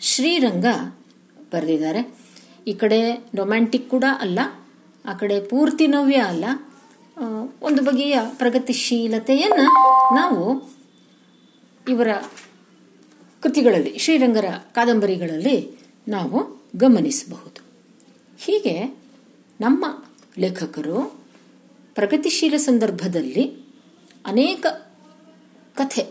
[0.00, 0.66] ಶ್ರೀರಂಗ
[1.52, 2.02] ಬರೆದಿದ್ದಾರೆ.
[2.66, 3.00] ಈ ಕಡೆ
[3.34, 4.40] ರೊಮ್ಯಾಂಟಿಕ್ ಕೂಡ ಅಲ್ಲ,
[5.04, 6.44] ಆ ಕಡೆ ಪೂರ್ತಿ ನವ್ಯ ಅಲ್ಲ.
[7.62, 9.66] ಒಂದು ಬಗೆಯ ಪ್ರಗತಿಶೀಲತೆಯನ್ನು
[10.16, 10.42] ನಾವು
[11.88, 12.08] ಇವರ
[13.42, 17.60] ಕೃತಿಗಳಲ್ಲಿ, ಶ್ರೀರಂಗರ ಕಾದಂಬರಿಗಳಲ್ಲಿ ನಾವು ಗಮನಿಸಬಹುದು.
[18.38, 19.00] ಹೀಗೆ
[19.60, 20.04] ನಮ್ಮ
[20.38, 21.22] ಲೇಖಕರು
[21.94, 23.44] ಪ್ರಗತಿಶೀಲ ಸಂದರ್ಭದಲ್ಲಿ
[24.26, 24.66] ಅನೇಕ
[25.74, 26.02] ಕಥೆ,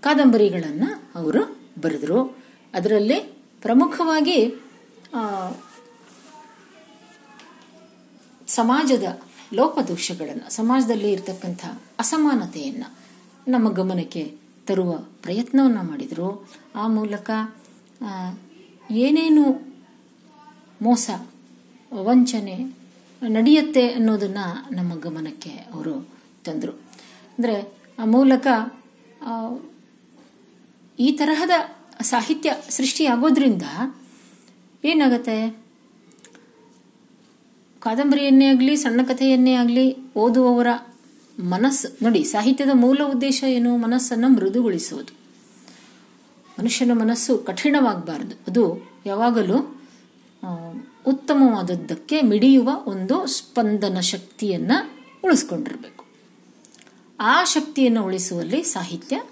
[0.00, 1.42] ಕಾದಂಬರಿಗಳನ್ನು ಅವರು
[1.80, 2.38] ಬರೆದರು.
[2.74, 3.18] ಅದರಲ್ಲಿ
[3.62, 4.54] ಪ್ರಮುಖವಾಗಿ
[8.48, 9.22] ಸಮಾಜದ
[9.52, 11.66] ಲೋಪದೋಷಗಳನ್ನು, ಸಮಾಜದಲ್ಲಿ ಇರತಕ್ಕಂಥ
[11.98, 12.94] ಅಸಮಾನತೆಯನ್ನು
[13.48, 14.34] ನಮ್ಮ ಗಮನಕ್ಕೆ
[14.66, 16.48] ತರುವ ಪ್ರಯತ್ನವನ್ನು ಮಾಡಿದರು.
[16.74, 17.30] ಆ ಮೂಲಕ
[18.90, 19.44] ಏನೇನು
[20.82, 21.10] ಮೋಸ,
[21.94, 22.78] ವಂಚನೆ
[23.28, 26.08] ನಡೆಯುತ್ತೆ ಅನ್ನೋದನ್ನು ನಮ್ಮ ಗಮನಕ್ಕೆ ಅವರು
[26.44, 26.72] ತಂದರು.
[27.38, 28.46] ಅಂದರೆ, ಆ ಮೂಲಕ
[30.98, 31.50] ಈ ತರಹದ
[32.00, 33.62] ಸಾಹಿತ್ಯ ಸೃಷ್ಟಿಯಾಗೋದ್ರಿಂದ
[34.84, 35.67] ಏನಾಗತ್ತೆ?
[37.80, 40.66] ಕಾದಂಬರಿಯನ್ನೇ ಆಗಲಿ, ಸಣ್ಣ ಕಥೆಯನ್ನೇ ಆಗಲಿ ಓದುವವರ
[41.40, 43.76] ಮನಸ್ಸು, ನೋಡಿ, ಸಾಹಿತ್ಯದ ಮೂಲ ಉದ್ದೇಶ ಏನು?
[43.76, 45.18] ಮನಸ್ಸನ್ನು ಮೃದುಗೊಳಿಸುವುದು.
[46.60, 48.36] ಮನುಷ್ಯನ ಮನಸ್ಸು ಕಠಿಣವಾಗಬಾರದು.
[48.48, 49.82] ಅದು ಯಾವಾಗಲೂ
[51.06, 54.72] ಉತ್ತಮವಾದದ್ದಕ್ಕೆ ಮಿಡಿಯುವ ಒಂದು ಸ್ಪಂದನ ಶಕ್ತಿಯನ್ನ
[55.24, 56.04] ಉಳಿಸ್ಕೊಂಡಿರಬೇಕು.
[57.20, 59.22] ಆ ಶಕ್ತಿಯನ್ನು ಉಳಿಸುವಲ್ಲಿ ಸಾಹಿತ್ಯ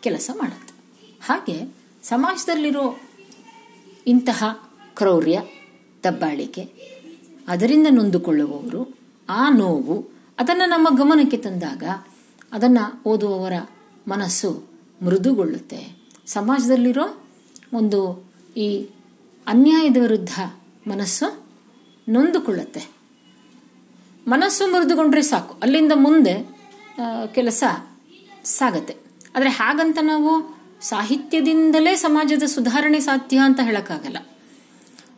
[0.00, 0.74] ಕೆಲಸ ಮಾಡುತ್ತೆ.
[1.24, 3.00] ಹಾಗೆ ಸಮಾಜದಲ್ಲಿರೋ
[4.06, 5.40] ಇಂತಹ ಕ್ರೌರ್ಯ,
[6.04, 6.95] ದಬ್ಬಾಳಿಕೆ
[7.48, 10.04] ಅದರಿಂದ ನೊಂದುಕೊಳ್ಳುವವರು ಆ ನೋವು
[10.38, 11.82] ಅದನ್ನು ನಮ್ಮ ಗಮನಕ್ಕೆ ತಂದಾಗ
[12.52, 13.52] ಅದನ್ನು ಓದುವವರ
[14.08, 14.64] ಮನಸ್ಸು
[15.02, 15.96] ಮೃದುಗೊಳ್ಳುತ್ತೆ.
[16.26, 17.24] ಸಮಾಜದಲ್ಲಿರೋ
[17.72, 18.88] ಒಂದು ಈ
[19.46, 20.40] ಅನ್ಯಾಯದ ವಿರುದ್ಧ
[20.88, 21.46] ಮನಸ್ಸು
[22.08, 22.88] ನೊಂದುಕೊಳ್ಳುತ್ತೆ.
[24.28, 25.54] ಮನಸ್ಸು ಮೃದುಗೊಂಡ್ರೆ ಸಾಕು.
[25.62, 26.34] ಅಲ್ಲಿಂದ ಮುಂದೆ
[27.34, 27.64] ಕೆಲಸ
[28.44, 28.94] ಸಾಗತ್ತೆ.
[29.36, 34.16] ಆದರೆ ಹಾಗಂತ ನಾವು ಸಾಹಿತ್ಯದಿಂದಲೇ ಸಮಾಜದ ಸುಧಾರಣೆ ಸಾಧ್ಯ ಅಂತ ಹೇಳಕ್ಕಾಗಲ್ಲ.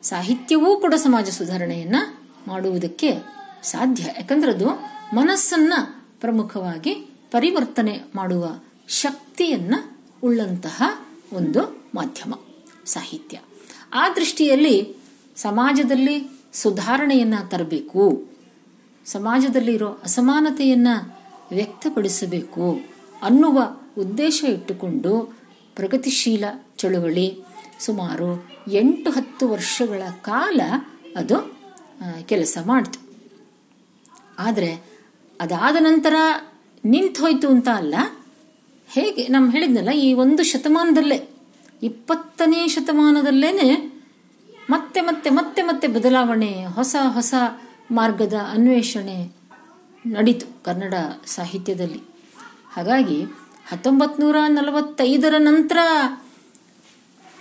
[0.03, 1.97] ಸಾಹಿತ್ಯವೂ ಕೂಡ ಸಮಾಜ ಸುಧಾರಣೆಯನ್ನ
[2.49, 3.15] ಮಾಡುವುದಕ್ಕೆ
[3.63, 4.03] ಸಾಧ್ಯ.
[4.03, 4.69] ಯಾಕಂದ್ರೆ ಅದು
[5.17, 5.73] ಮನಸ್ಸನ್ನ
[6.21, 6.95] ಪ್ರಮುಖವಾಗಿ
[7.31, 9.75] ಪರಿವರ್ತನೆ ಮಾಡುವ ಶಕ್ತಿಯನ್ನ
[10.23, 10.83] ಉಳ್ಳಂತಹ
[11.33, 12.35] ಒಂದು ಮಾಧ್ಯಮ,
[12.87, 13.39] ಸಾಹಿತ್ಯ.
[13.93, 14.97] ಆ ದೃಷ್ಟಿಯಲ್ಲಿ
[15.37, 18.25] ಸಮಾಜದಲ್ಲಿ ಸುಧಾರಣೆಯನ್ನ ತರಬೇಕು
[19.07, 20.89] ಸಮಾಜದಲ್ಲಿರೋ ಅಸಮಾನತೆಯನ್ನ
[21.51, 22.81] ವ್ಯಕ್ತಪಡಿಸಬೇಕು
[23.23, 23.63] ಅನ್ನುವ
[23.99, 25.39] ಉದ್ದೇಶ ಇಟ್ಟುಕೊಂಡು
[25.77, 26.45] ಪ್ರಗತಿಶೀಲ
[26.77, 27.48] ಚಳುವಳಿ
[27.81, 28.29] ಸುಮಾರು
[28.73, 30.61] ಎಂಟು ಹತ್ತು ವರ್ಷಗಳ ಕಾಲ
[31.17, 31.37] ಅದು
[32.27, 32.99] ಕೆಲಸ ಮಾಡಿತು.
[34.39, 34.71] ಆದರೆ
[35.41, 36.15] ಅದಾದ ನಂತರ
[36.85, 37.95] ನಿಂತು ಹೋಯ್ತು ಅಂತ ಅಲ್ಲ,
[38.89, 41.19] ಹೇಗೆ ನಮ್ಮ ಹೇಳಿದ್ನಲ್ಲ, ಈ ಒಂದು ಶತಮಾನದಲ್ಲೇ,
[41.83, 43.69] ಇಪ್ಪತ್ತನೇ ಶತಮಾನದಲ್ಲೇನೆ
[44.71, 47.35] ಮತ್ತೆ ಮತ್ತೆ ಮತ್ತೆ ಮತ್ತೆ ಬದಲಾವಣೆ, ಹೊಸ ಹೊಸ
[47.91, 49.19] ಮಾರ್ಗದ ಅನ್ವೇಷಣೆ
[50.05, 50.95] ನಡೀತು ಕನ್ನಡ
[51.27, 52.01] ಸಾಹಿತ್ಯದಲ್ಲಿ.
[52.75, 53.19] ಹಾಗಾಗಿ
[53.71, 55.79] ಹತ್ತೊಂಬತ್ತು ನೂರ ನಲವತ್ತೈದರ ನಂತರ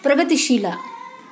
[0.08, 0.66] ಪ್ರಗತಿಶೀಲ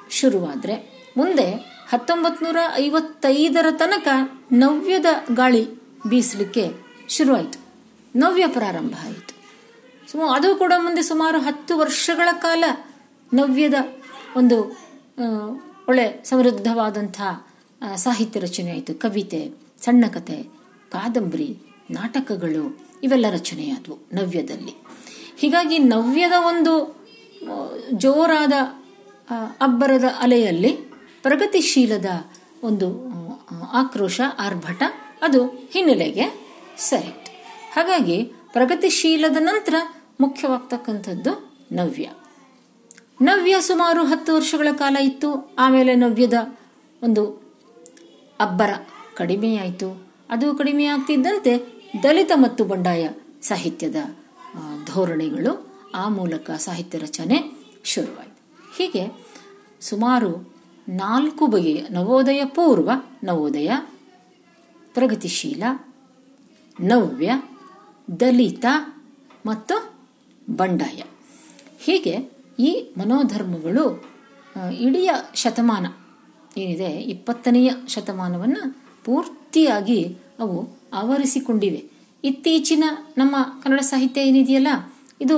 [0.09, 0.75] ಶುರುವಾದರೆ
[1.17, 1.47] ಮುಂದೆ
[1.89, 4.07] ಹತ್ತೊಂಬತ್ತು ನೂರ ಐವತ್ತೈದರ ತನಕ
[4.51, 5.63] ನವ್ಯದ ಗಾಳಿ
[6.09, 6.65] ಬೀಸಲಿಕ್ಕೆ
[7.09, 7.59] ಶುರುವಾಯಿತು.
[8.15, 9.33] ನವ್ಯ ಪ್ರಾರಂಭ ಆಯಿತು.
[10.11, 12.63] ಸುಮ ಅದು ಕೂಡ ಮುಂದೆ ಸುಮಾರು ಹತ್ತು ವರ್ಷಗಳ ಕಾಲ
[13.33, 13.73] ನವ್ಯದ
[14.35, 14.57] ಒಂದು
[15.87, 17.21] ಒಳ್ಳೆ ಸಮೃದ್ಧವಾದಂಥ
[17.95, 18.93] ಸಾಹಿತ್ಯ ರಚನೆ ಆಯಿತು.
[18.95, 19.41] ಕವಿತೆ
[19.85, 20.37] ಸಣ್ಣ ಕತೆ
[20.91, 21.49] ಕಾದಂಬರಿ,
[21.91, 22.63] ನಾಟಕಗಳು
[23.03, 24.75] ಇವೆಲ್ಲ ರಚನೆಯಾದವು ನವ್ಯದಲ್ಲಿ.
[25.37, 26.94] ಹೀಗಾಗಿ ನವ್ಯದ ಒಂದು
[27.93, 28.53] ಜೋರಾದ
[29.61, 30.71] ಅಬ್ಬರದ ಅಲೆಯಲ್ಲಿ
[31.21, 32.05] ಪ್ರಗತಿಶೀಲದ
[32.63, 32.87] ಒಂದು
[33.73, 34.83] ಆಕ್ರೋಶ, ಆರ್ಭಟ,
[35.21, 36.25] ಅದು ಹಿನ್ನೆಲೆಗೆ
[36.77, 37.11] ಸರಿ
[37.73, 39.75] ಹಾಗಾಗಿ ಪ್ರಗತಿಶೀಲದ ನಂತರ
[40.19, 41.31] ಮುಖ್ಯವಾಗ್ತಕ್ಕಂಥದ್ದು
[41.71, 42.09] ನವ್ಯ.
[43.21, 46.33] ನವ್ಯ ಸುಮಾರು ಹತ್ತು ವರ್ಷಗಳ ಕಾಲ ಇತ್ತು, ಆಮೇಲೆ ನವ್ಯದ
[47.03, 47.23] ಒಂದು
[48.39, 48.69] ಅಬ್ಬರ
[49.15, 50.07] ಕಡಿಮೆಯಾಯಿತು.
[50.29, 51.53] ಅದು ಕಡಿಮೆಯಾಗ್ತಿದ್ದಂತೆ
[52.03, 53.09] ದಲಿತ ಮತ್ತು ಬಂಡಾಯ
[53.41, 53.95] ಸಾಹಿತ್ಯದ
[54.85, 55.64] ಧೋರಣೆಗಳು
[55.95, 57.37] ಆ ಮೂಲಕ ಸಾಹಿತ್ಯ ರಚನೆ
[57.83, 58.41] ಶುರುವಾಯಿತು.
[58.77, 59.03] ಹೀಗೆ
[59.81, 60.31] ಸುಮಾರು
[60.89, 62.89] ನಾಲ್ಕು ಬಗೆಯ ನವೋದಯ ಪೂರ್ವ
[63.23, 63.71] ನವೋದಯ,
[64.93, 65.63] ಪ್ರಗತಿಶೀಲ,
[66.79, 67.31] ನವ್ಯ,
[68.19, 68.65] ದಲಿತ
[69.45, 69.75] ಮತ್ತು
[70.55, 71.01] ಬಂಡಾಯ.
[71.85, 72.15] ಹೀಗೆ
[72.59, 73.85] ಈ ಮನೋಧರ್ಮಗಳು
[74.79, 75.03] ಇಡೀ
[75.35, 75.85] ಶತಮಾನ
[76.57, 78.63] ಏನಿದೆ, ಇಪ್ಪತ್ತನೆಯ ಶತಮಾನವನ್ನು
[79.05, 80.01] ಪೂರ್ತಿಯಾಗಿ
[80.39, 80.57] ಅವು
[80.93, 81.81] ಆವರಿಸಿಕೊಂಡಿವೆ.
[82.23, 82.83] ಇತ್ತೀಚಿನ
[83.17, 84.71] ನಮ್ಮ ಕನ್ನಡ ಸಾಹಿತ್ಯ ಏನಿದೆಯಲ್ಲ,
[85.21, 85.37] ಇದು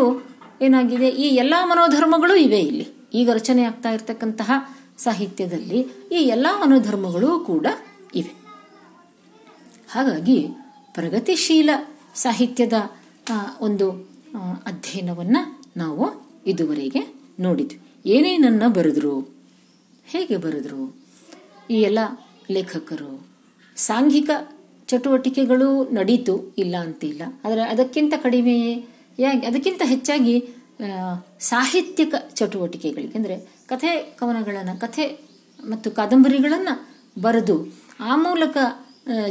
[0.62, 1.10] ಏನಾಗಿದೆ?
[1.10, 2.88] ಈ ಎಲ್ಲ ಮನೋಧರ್ಮಗಳು ಇವೆ ಇಲ್ಲಿ.
[3.14, 4.52] ಈಗ ರಚನೆ ಆಗ್ತಾ ಇರತಕ್ಕಂತಹ
[4.98, 5.80] ಸಾಹಿತ್ಯದಲ್ಲಿ
[6.12, 7.66] ಈ ಎಲ್ಲ ಮನೋಧರ್ಮಗಳು ಕೂಡ
[8.16, 8.34] ಇವೆ.
[9.90, 10.40] ಹಾಗಾಗಿ
[10.94, 11.70] ಪ್ರಗತಿಶೀಲ
[12.16, 12.78] ಸಾಹಿತ್ಯದ
[13.62, 13.88] ಒಂದು
[14.66, 15.42] ಅಧ್ಯಯನವನ್ನು
[15.78, 16.06] ನಾವು
[16.48, 17.02] ಇದುವರೆಗೆ
[17.40, 17.80] ನೋಡಿದ್ವಿ.
[18.06, 19.14] ಏನೇನನ್ನ ಬರೆದ್ರು,
[20.06, 20.82] ಹೇಗೆ ಬರೆದ್ರು?
[21.70, 22.00] ಈ ಎಲ್ಲ
[22.52, 23.12] ಲೇಖಕರು,
[23.76, 24.30] ಸಾಂಘಿಕ
[24.88, 27.22] ಚಟುವಟಿಕೆಗಳು ನಡೀತು, ಇಲ್ಲ ಅಂತಿಲ್ಲ.
[27.46, 28.56] ಆದರೆ ಅದಕ್ಕಿಂತ ಕಡಿಮೆ
[29.20, 29.44] ಯಾಕೆ?
[29.50, 30.36] ಅದಕ್ಕಿಂತ ಹೆಚ್ಚಾಗಿ
[31.52, 33.36] ಸಾಹಿತ್ಯಿಕ ಚಟುವಟಿಕೆಗಳಿಗೆ, ಅಂದರೆ
[33.72, 35.06] ಕಥೆ ಕವನಗಳನ್ನು, ಕಥೆ
[35.60, 36.74] ಮತ್ತು ಕಾದಂಬರಿಗಳನ್ನು
[37.22, 37.56] ಬರೆದು,
[38.00, 38.58] ಆ ಮೂಲಕ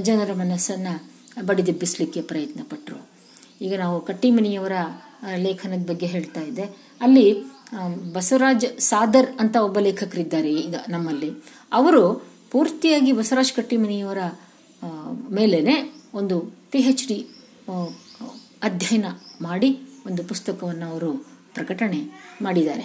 [0.09, 0.95] ಜನರ ಮನಸ್ಸನ್ನು
[1.49, 3.01] ಬಡಿದೆಬ್ಬಿಸಲಿಕ್ಕೆ ಪ್ರಯತ್ನ ಪಟ್ಟರು
[3.65, 4.77] ಈಗ ನಾವು ಕಟ್ಟಿಮನಿಯವರ
[5.45, 6.65] ಲೇಖನದ ಬಗ್ಗೆ ಹೇಳ್ತಾ ಇದ್ದೆ.
[7.01, 7.27] ಅಲ್ಲಿ
[8.13, 11.31] ಬಸವರಾಜ್ ಸಾದರ್ ಅಂತ ಒಬ್ಬ ಲೇಖಕರಿದ್ದಾರೆ ಈಗ ನಮ್ಮಲ್ಲಿ.
[11.73, 12.03] ಅವರು
[12.53, 14.21] ಪೂರ್ತಿಯಾಗಿ ಬಸವರಾಜ್ ಕಟ್ಟಿಮನಿಯವರ
[15.39, 15.77] ಮೇಲೇ
[16.15, 16.37] ಒಂದು
[16.73, 17.19] ಪಿ ಎಚ್ ಡಿ
[18.63, 19.07] ಅಧ್ಯಯನ
[19.43, 21.13] ಮಾಡಿ ಒಂದು ಪುಸ್ತಕವನ್ನು ಅವರು
[21.55, 22.01] ಪ್ರಕಟಣೆ
[22.43, 22.83] ಮಾಡಿದ್ದಾರೆ.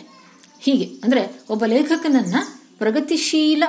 [0.59, 3.63] ಹೀಗೆ, ಅಂದರೆ ಒಬ್ಬ ಲೇಖಕನನ್ನು ಪ್ರಗತಿಶೀಲ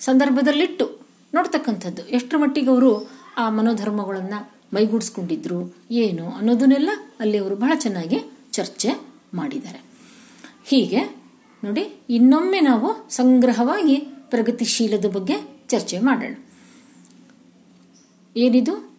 [0.00, 1.00] ಸಂದರ್ಭದಲ್ಲಿಟ್ಟು
[1.34, 2.08] ನೋಡ್ತಕ್ಕಂಥದ್ದು.
[2.08, 6.90] ಎಷ್ಟರ ಮಟ್ಟಿಗೆ ಅವರು ಆ ಮನೋಧರ್ಮಗಳನ್ನು ಮೈಗೂಡಿಸ್ಕೊಂಡಿದ್ರು, ಏನು ಅನ್ನೋದನ್ನೆಲ್ಲ
[7.20, 8.18] ಅಲ್ಲಿ ಅವರು ಬಹಳ ಚೆನ್ನಾಗಿ
[8.52, 8.88] ಚರ್ಚೆ
[9.34, 9.80] ಮಾಡಿದ್ದಾರೆ.
[10.64, 11.00] ಹೀಗೆ,
[11.64, 13.96] ನೋಡಿ, ಇನ್ನೊಮ್ಮೆ ನಾವು ಸಂಗ್ರಹವಾಗಿ
[14.30, 15.34] ಪ್ರಗತಿಶೀಲದ ಬಗ್ಗೆ
[15.68, 16.34] ಚರ್ಚೆ ಮಾಡೋಣ.
[18.36, 18.98] ಏನಿದು?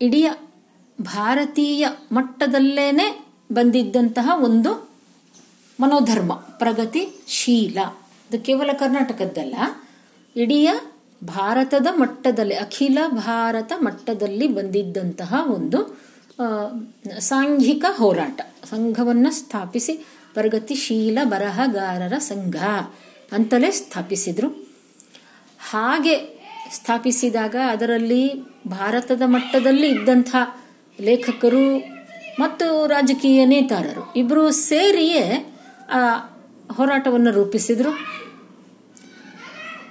[0.00, 0.26] ಇಡೀ
[1.02, 4.88] ಭಾರತೀಯ ಮಟ್ಟದಲ್ಲೇನೆ ಬಂದಿದ್ದಂತಹ ಒಂದು
[5.80, 7.78] ಮನೋಧರ್ಮ ಪ್ರಗತಿಶೀಲ
[8.30, 9.54] ಇದು ಕೇವಲ ಕರ್ನಾಟಕದ್ದಲ್ಲ,
[10.36, 10.68] ಇಡೀ
[11.24, 15.98] ಭಾರತದ ಮಟ್ಟದಲ್ಲಿ, ಅಖಿಲ ಭಾರತ ಮಟ್ಟದಲ್ಲಿ ಬಂದಿದ್ದಂತಹ ಒಂದು
[17.18, 18.40] ಸಾಂಘಿಕ ಹೋರಾಟ.
[18.70, 19.92] ಸಂಘವನ್ನು ಸ್ಥಾಪಿಸಿ,
[20.34, 22.56] ಪ್ರಗತಿಶೀಲ ಬರಹಗಾರರ ಸಂಘ
[23.32, 24.68] ಅಂತಲೇ ಸ್ಥಾಪಿಸಿದರು.
[25.58, 28.34] ಹಾಗೆ ಸ್ಥಾಪಿಸಿದಾಗ ಅದರಲ್ಲಿ
[28.68, 30.36] ಭಾರತದ ಮಟ್ಟದಲ್ಲಿ ಇದ್ದಂಥ
[31.00, 31.78] ಲೇಖಕರು
[32.40, 35.54] ಮತ್ತು ರಾಜಕೀಯ ನೇತಾರರು ಇಬ್ಬರು ಸೇರಿಯೇ
[35.92, 36.16] ಆ
[36.72, 37.98] ಹೋರಾಟವನ್ನು ರೂಪಿಸಿದರು.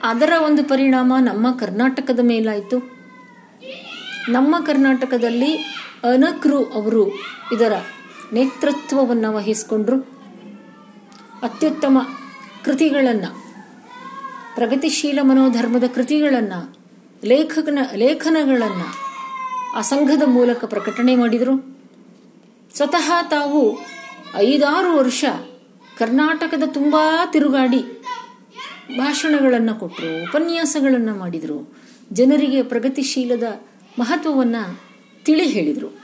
[0.04, 2.92] ಅದರ ಒಂದು ಪರಿಣಾಮ ನಮ್ಮ ಕರ್ನಾಟಕದ ಮೇಲಾಯಿತು.
[4.30, 5.56] ನಮ್ಮ ಕರ್ನಾಟಕದಲ್ಲಿ
[6.04, 7.10] ಅನಕ್ರು ಅವರು
[7.54, 7.74] ಇದರ
[8.34, 10.00] ನೇತೃತ್ವವನ್ನು ವಹಿಸಿಕೊಂಡ್ರು.
[11.44, 11.98] ಅತ್ಯುತ್ತಮ
[12.66, 13.46] ಕೃತಿಗಳನ್ನು,
[14.56, 16.78] ಪ್ರಗತಿಶೀಲ ಮನೋಧರ್ಮದ ಕೃತಿಗಳನ್ನು,
[17.26, 19.05] ಲೇಖಕನ ಲೇಖನಗಳನ್ನು
[19.76, 21.80] ಆ ಸಂಘದ ಮೂಲಕ ಪ್ರಕಟಣೆ ಮಾಡಿದರು.
[22.76, 23.78] ಸ್ವತಃ ತಾವು
[24.36, 25.26] ಐದಾರು ವರ್ಷ
[25.98, 26.96] ಕರ್ನಾಟಕದ ತುಂಬ
[27.32, 28.02] ತಿರುಗಾಡಿ
[28.98, 31.74] ಭಾಷಣಗಳನ್ನು ಕೊಟ್ಟರು ಉಪನ್ಯಾಸಗಳನ್ನು ಮಾಡಿದರು.
[32.12, 33.62] ಜನರಿಗೆ ಪ್ರಗತಿಶೀಲದ
[34.00, 34.80] ಮಹತ್ವವನ್ನು
[35.26, 36.02] ತಿಳಿ ಹೇಳಿದರು.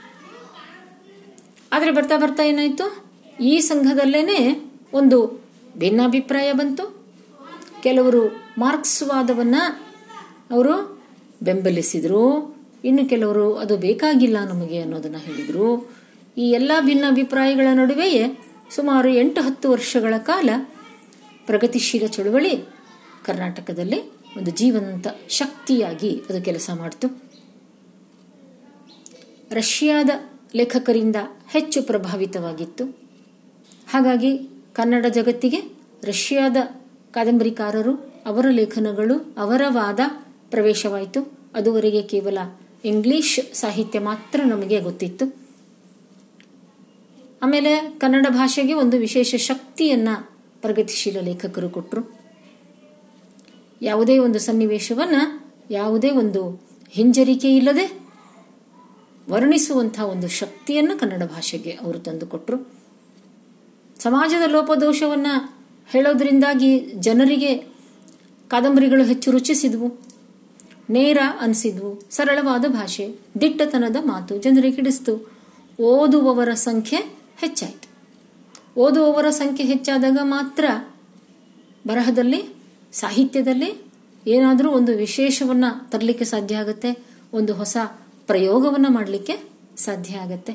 [1.72, 3.04] ಆದರೆ ಬರ್ತಾ ಬರ್ತಾ ಏನಾಯಿತು?
[3.40, 5.44] ಈ ಸಂಘದಲ್ಲೇ ಒಂದು
[5.78, 7.04] ಭಿನ್ನಾಭಿಪ್ರಾಯ ಬಂತು.
[7.82, 9.82] ಕೆಲವರು ಮಾರ್ಕ್ಸ್ವಾದವನ್ನು
[10.50, 11.02] ಅವರು
[11.42, 12.61] ಬೆಂಬಲಿಸಿದರು.
[12.84, 15.90] ಇನ್ನು ಕೆಲವರು ಅದು ಬೇಕಾಗಿಲ್ಲ ನಮಗೆ ಅನ್ನೋದನ್ನು ಹೇಳಿದರು.
[16.38, 18.38] ಈ ಎಲ್ಲ ಭಿನ್ನಾಭಿಪ್ರಾಯಗಳ ನಡುವೆಯೇ
[18.70, 20.50] ಸುಮಾರು ಎಂಟು ಹತ್ತು ವರ್ಷಗಳ ಕಾಲ
[21.46, 22.56] ಪ್ರಗತಿಶೀಲ ಚಳುವಳಿ
[23.24, 24.00] ಕರ್ನಾಟಕದಲ್ಲಿ
[24.36, 27.22] ಒಂದು ಜೀವಂತ ಶಕ್ತಿಯಾಗಿ ಅದು ಕೆಲಸ ಮಾಡಿತು.
[29.50, 30.10] ರಷ್ಯಾದ
[30.54, 31.16] ಲೇಖಕರಿಂದ
[31.48, 32.84] ಹೆಚ್ಚು ಪ್ರಭಾವಿತವಾಗಿತ್ತು.
[33.90, 34.38] ಹಾಗಾಗಿ
[34.72, 35.60] ಕನ್ನಡ ಜಗತ್ತಿಗೆ
[36.04, 36.56] ರಷ್ಯಾದ
[37.10, 40.00] ಕಾದಂಬರಿಕಾರರು ಅವರ ಲೇಖನಗಳು ಅವರ ವಾದ
[40.50, 41.38] ಪ್ರವೇಶವಾಯಿತು.
[41.54, 42.38] ಅದುವರೆಗೆ ಕೇವಲ
[42.84, 45.36] ಇಂಗ್ಲಿಷ್ ಸಾಹಿತ್ಯ ಮಾತ್ರ ನಮಗೆ ಗೊತ್ತಿತ್ತು.
[47.42, 50.08] ಆಮೇಲೆ ಕನ್ನಡ ಭಾಷೆಗೆ ಒಂದು ವಿಶೇಷ ಶಕ್ತಿಯನ್ನ
[50.60, 52.20] ಪ್ರಗತಿಶೀಲ ಲೇಖಕರು ಕೊಟ್ಟರು
[53.82, 55.16] ಯಾವುದೇ ಒಂದು ಸನ್ನಿವೇಶವನ್ನ,
[55.70, 58.02] ಯಾವುದೇ ಒಂದು ಹಿಂಜರಿಕೆ ಇಲ್ಲದೆ
[59.30, 62.72] ವರ್ಣಿಸುವಂತಹ ಒಂದು ಶಕ್ತಿಯನ್ನು ಕನ್ನಡ ಭಾಷೆಗೆ ಅವರು ತಂದುಕೊಟ್ರು
[63.98, 67.54] ಸಮಾಜದ ಲೋಪದೋಷವನ್ನು ಹೇಳೋದ್ರಿಂದಾಗಿ ಜನರಿಗೆ
[68.48, 70.11] ಕಾದಂಬರಿಗಳು ಹೆಚ್ಚು ರುಚಿಸಿದ್ವು.
[70.92, 72.02] ನೇರ ಅನಿಸಿದ್ವು.
[72.10, 73.14] ಸರಳವಾದ ಭಾಷೆ.
[73.40, 75.32] ದಿಟ್ಟತನದ ಮಾತು ಜನರಿಗೆ ಹಿಡಿಸ್ತು.
[75.80, 76.98] ಓದುವವರ ಸಂಖ್ಯೆ
[77.38, 77.88] ಹೆಚ್ಚಾಯಿತು.
[78.80, 80.64] ಓದುವವರ ಸಂಖ್ಯೆ ಹೆಚ್ಚಾದಾಗ ಮಾತ್ರ
[81.86, 82.54] ಬರಹದಲ್ಲಿ,
[82.92, 83.84] ಸಾಹಿತ್ಯದಲ್ಲಿ
[84.26, 86.98] ಏನಾದರೂ ಒಂದು ವಿಶೇಷವನ್ನ ತರಲಿಕ್ಕೆ ಸಾಧ್ಯ ಆಗುತ್ತೆ,
[87.32, 87.76] ಒಂದು ಹೊಸ
[88.26, 89.38] ಪ್ರಯೋಗವನ್ನ ಮಾಡಲಿಕ್ಕೆ
[89.76, 90.52] ಸಾಧ್ಯ ಆಗತ್ತೆ.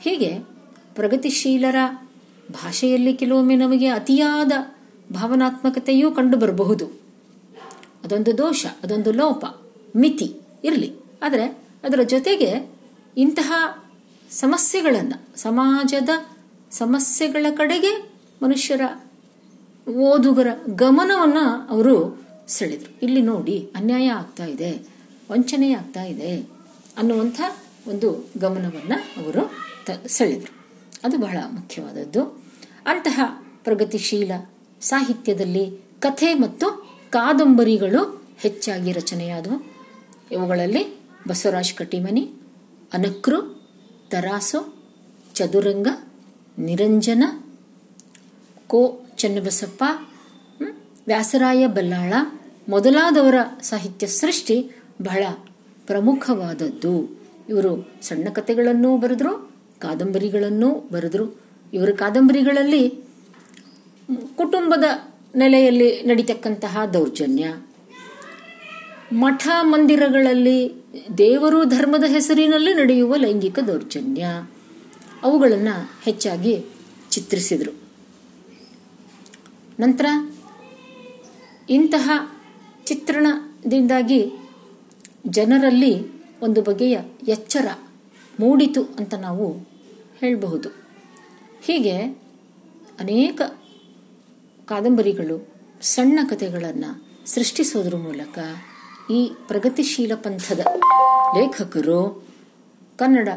[0.00, 0.38] ಹೀಗೆ
[0.94, 1.76] ಪ್ರಗತಿಶೀಲರ
[2.52, 4.52] ಭಾಷೆಯಲ್ಲಿ ಕೆಲವೊಮ್ಮೆ ನಮಗೆ ಅತಿಯಾದ
[5.12, 7.09] ಭಾವನಾತ್ಮಕತೆಯೂ ಕಂಡು ಬರಬಹುದು
[8.10, 9.44] ಅದೊಂದು ದೋಷ, ಅದೊಂದು ಲೋಪ,
[9.96, 10.94] ಮಿತಿ ಇರಲಿ.
[11.22, 11.44] ಆದರೆ
[11.84, 12.70] ಅದರ ಜೊತೆಗೆ
[13.16, 13.82] ಇಂತಹ
[14.30, 16.08] ಸಮಸ್ಯೆಗಳನ್ನು, ಸಮಾಜದ
[16.70, 18.80] ಸಮಸ್ಯೆಗಳ ಕಡೆಗೆ ಮನುಷ್ಯರ
[19.88, 22.98] ಓದುಗರ ಗಮನವನ್ನು ಅವರು ಸೆಳೆದರು.
[23.02, 24.88] ಇಲ್ಲಿ ನೋಡಿ, ಅನ್ಯಾಯ ಆಗ್ತಾ ಇದೆ,
[25.32, 26.36] ವಂಚನೆ ಆಗ್ತಾ ಇದೆ
[26.98, 27.40] ಅನ್ನುವಂಥ
[27.88, 29.50] ಒಂದು ಗಮನವನ್ನು ಅವರು
[29.86, 30.66] ತ, ಸೆಳೆದರು.
[31.04, 32.22] ಅದು ಬಹಳ ಮುಖ್ಯವಾದದ್ದು.
[32.86, 33.20] ಅಂತಹ
[33.64, 34.32] ಪ್ರಗತಿಶೀಲ
[34.80, 36.79] ಸಾಹಿತ್ಯದಲ್ಲಿ ಕಥೆ ಮತ್ತು
[37.10, 39.72] ಕಾದಂಬರಿಗಳು ಹೆಚ್ಚಾಗಿ ರಚನೆಯಾದವು.
[40.32, 42.32] ಇವುಗಳಲ್ಲಿ ಬಸವರಾಜ್ ಕಟಿಮನಿ
[42.92, 43.62] ಅನಕ್ರು,
[44.10, 44.74] ತರಾಸು,
[45.34, 45.88] ಚದುರಂಗ,
[46.58, 47.24] ನಿರಂಜನ,
[48.66, 49.84] ಕೋ ಚನ್ನಬಸಪ್ಪ
[51.06, 52.12] ವ್ಯಾಸರಾಯ ಬಲ್ಲಾಳ
[52.68, 54.70] ಮೊದಲಾದವರ ಸಾಹಿತ್ಯ ಸೃಷ್ಟಿ
[55.02, 55.24] ಬಹಳ
[55.86, 57.20] ಪ್ರಮುಖವಾದದ್ದು.
[57.48, 61.40] ಇವರು ಸಣ್ಣ ಕಥೆಗಳನ್ನೂ ಬರೆದ್ರು, ಕಾದಂಬರಿಗಳನ್ನೂ ಬರೆದ್ರು.
[61.72, 62.88] ಇವರ ಕಾದಂಬರಿಗಳಲ್ಲಿ
[64.36, 67.56] ಕುಟುಂಬದ ನೆಲೆಯಲ್ಲಿ ನಡೀತಕ್ಕಂತಹ ದೌರ್ಜನ್ಯ.
[69.12, 70.72] ಮಠ ಮಂದಿರಗಳಲ್ಲಿ
[71.18, 74.24] ದೇವರು ಧರ್ಮದ ಹೆಸರಿನಲ್ಲಿ ನಡೆಯುವ ಲೈಂಗಿಕ ದೌರ್ಜನ್ಯ.
[75.22, 76.64] ಅವುಗಳನ್ನು ಹೆಚ್ಚಾಗಿ
[77.10, 77.74] ಚಿತ್ರಿಸಿದರು.
[79.80, 80.06] ನಂತರ
[81.70, 82.36] ಇಂತಹ
[82.84, 84.32] ಚಿತ್ರಣದಿಂದಾಗಿ
[85.26, 87.66] ಜನರಲ್ಲಿ ಒಂದು ಬಗೆಯ ಎಚ್ಚರ
[88.40, 89.52] ಮೂಡಿತು ಅಂತ ನಾವು
[90.20, 90.68] ಹೇಳಬಹುದು.
[91.62, 91.96] ಹೀಗೆ
[93.00, 93.40] ಅನೇಕ
[94.70, 95.36] ಕಾದಂಬರಿಗಳು
[95.82, 96.90] ಸಣ್ಣ ಕಥೆಗಳನ್ನು
[97.26, 98.38] ಸೃಷ್ಟಿಸೋದ್ರ ಮೂಲಕ
[99.10, 100.60] ಈ ಪ್ರಗತಿಶೀಲ ಪಂಥದ
[101.36, 102.28] ಲೇಖಕರು
[102.98, 103.28] ಕನ್ನಡ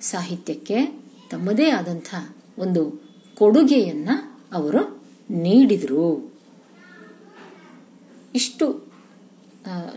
[0.00, 0.78] ಸಾಹಿತ್ಯಕ್ಕೆ
[1.30, 2.14] ತಮ್ಮದೇ ಆದಂಥ
[2.58, 2.82] ಒಂದು
[3.38, 6.32] ಕೊಡುಗೆಯನ್ನು ಅವರು ನೀಡಿದರು.
[8.34, 8.92] ಇಷ್ಟು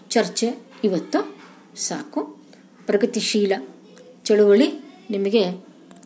[0.10, 0.50] ಚರ್ಚೆ
[0.84, 1.20] ಇವತ್ತು
[1.76, 2.22] ಸಾಕು.
[2.86, 3.54] ಪ್ರಗತಿಶೀಲ
[4.24, 4.68] ಚಳುವಳಿ
[5.10, 5.71] ನಿಮಗೆ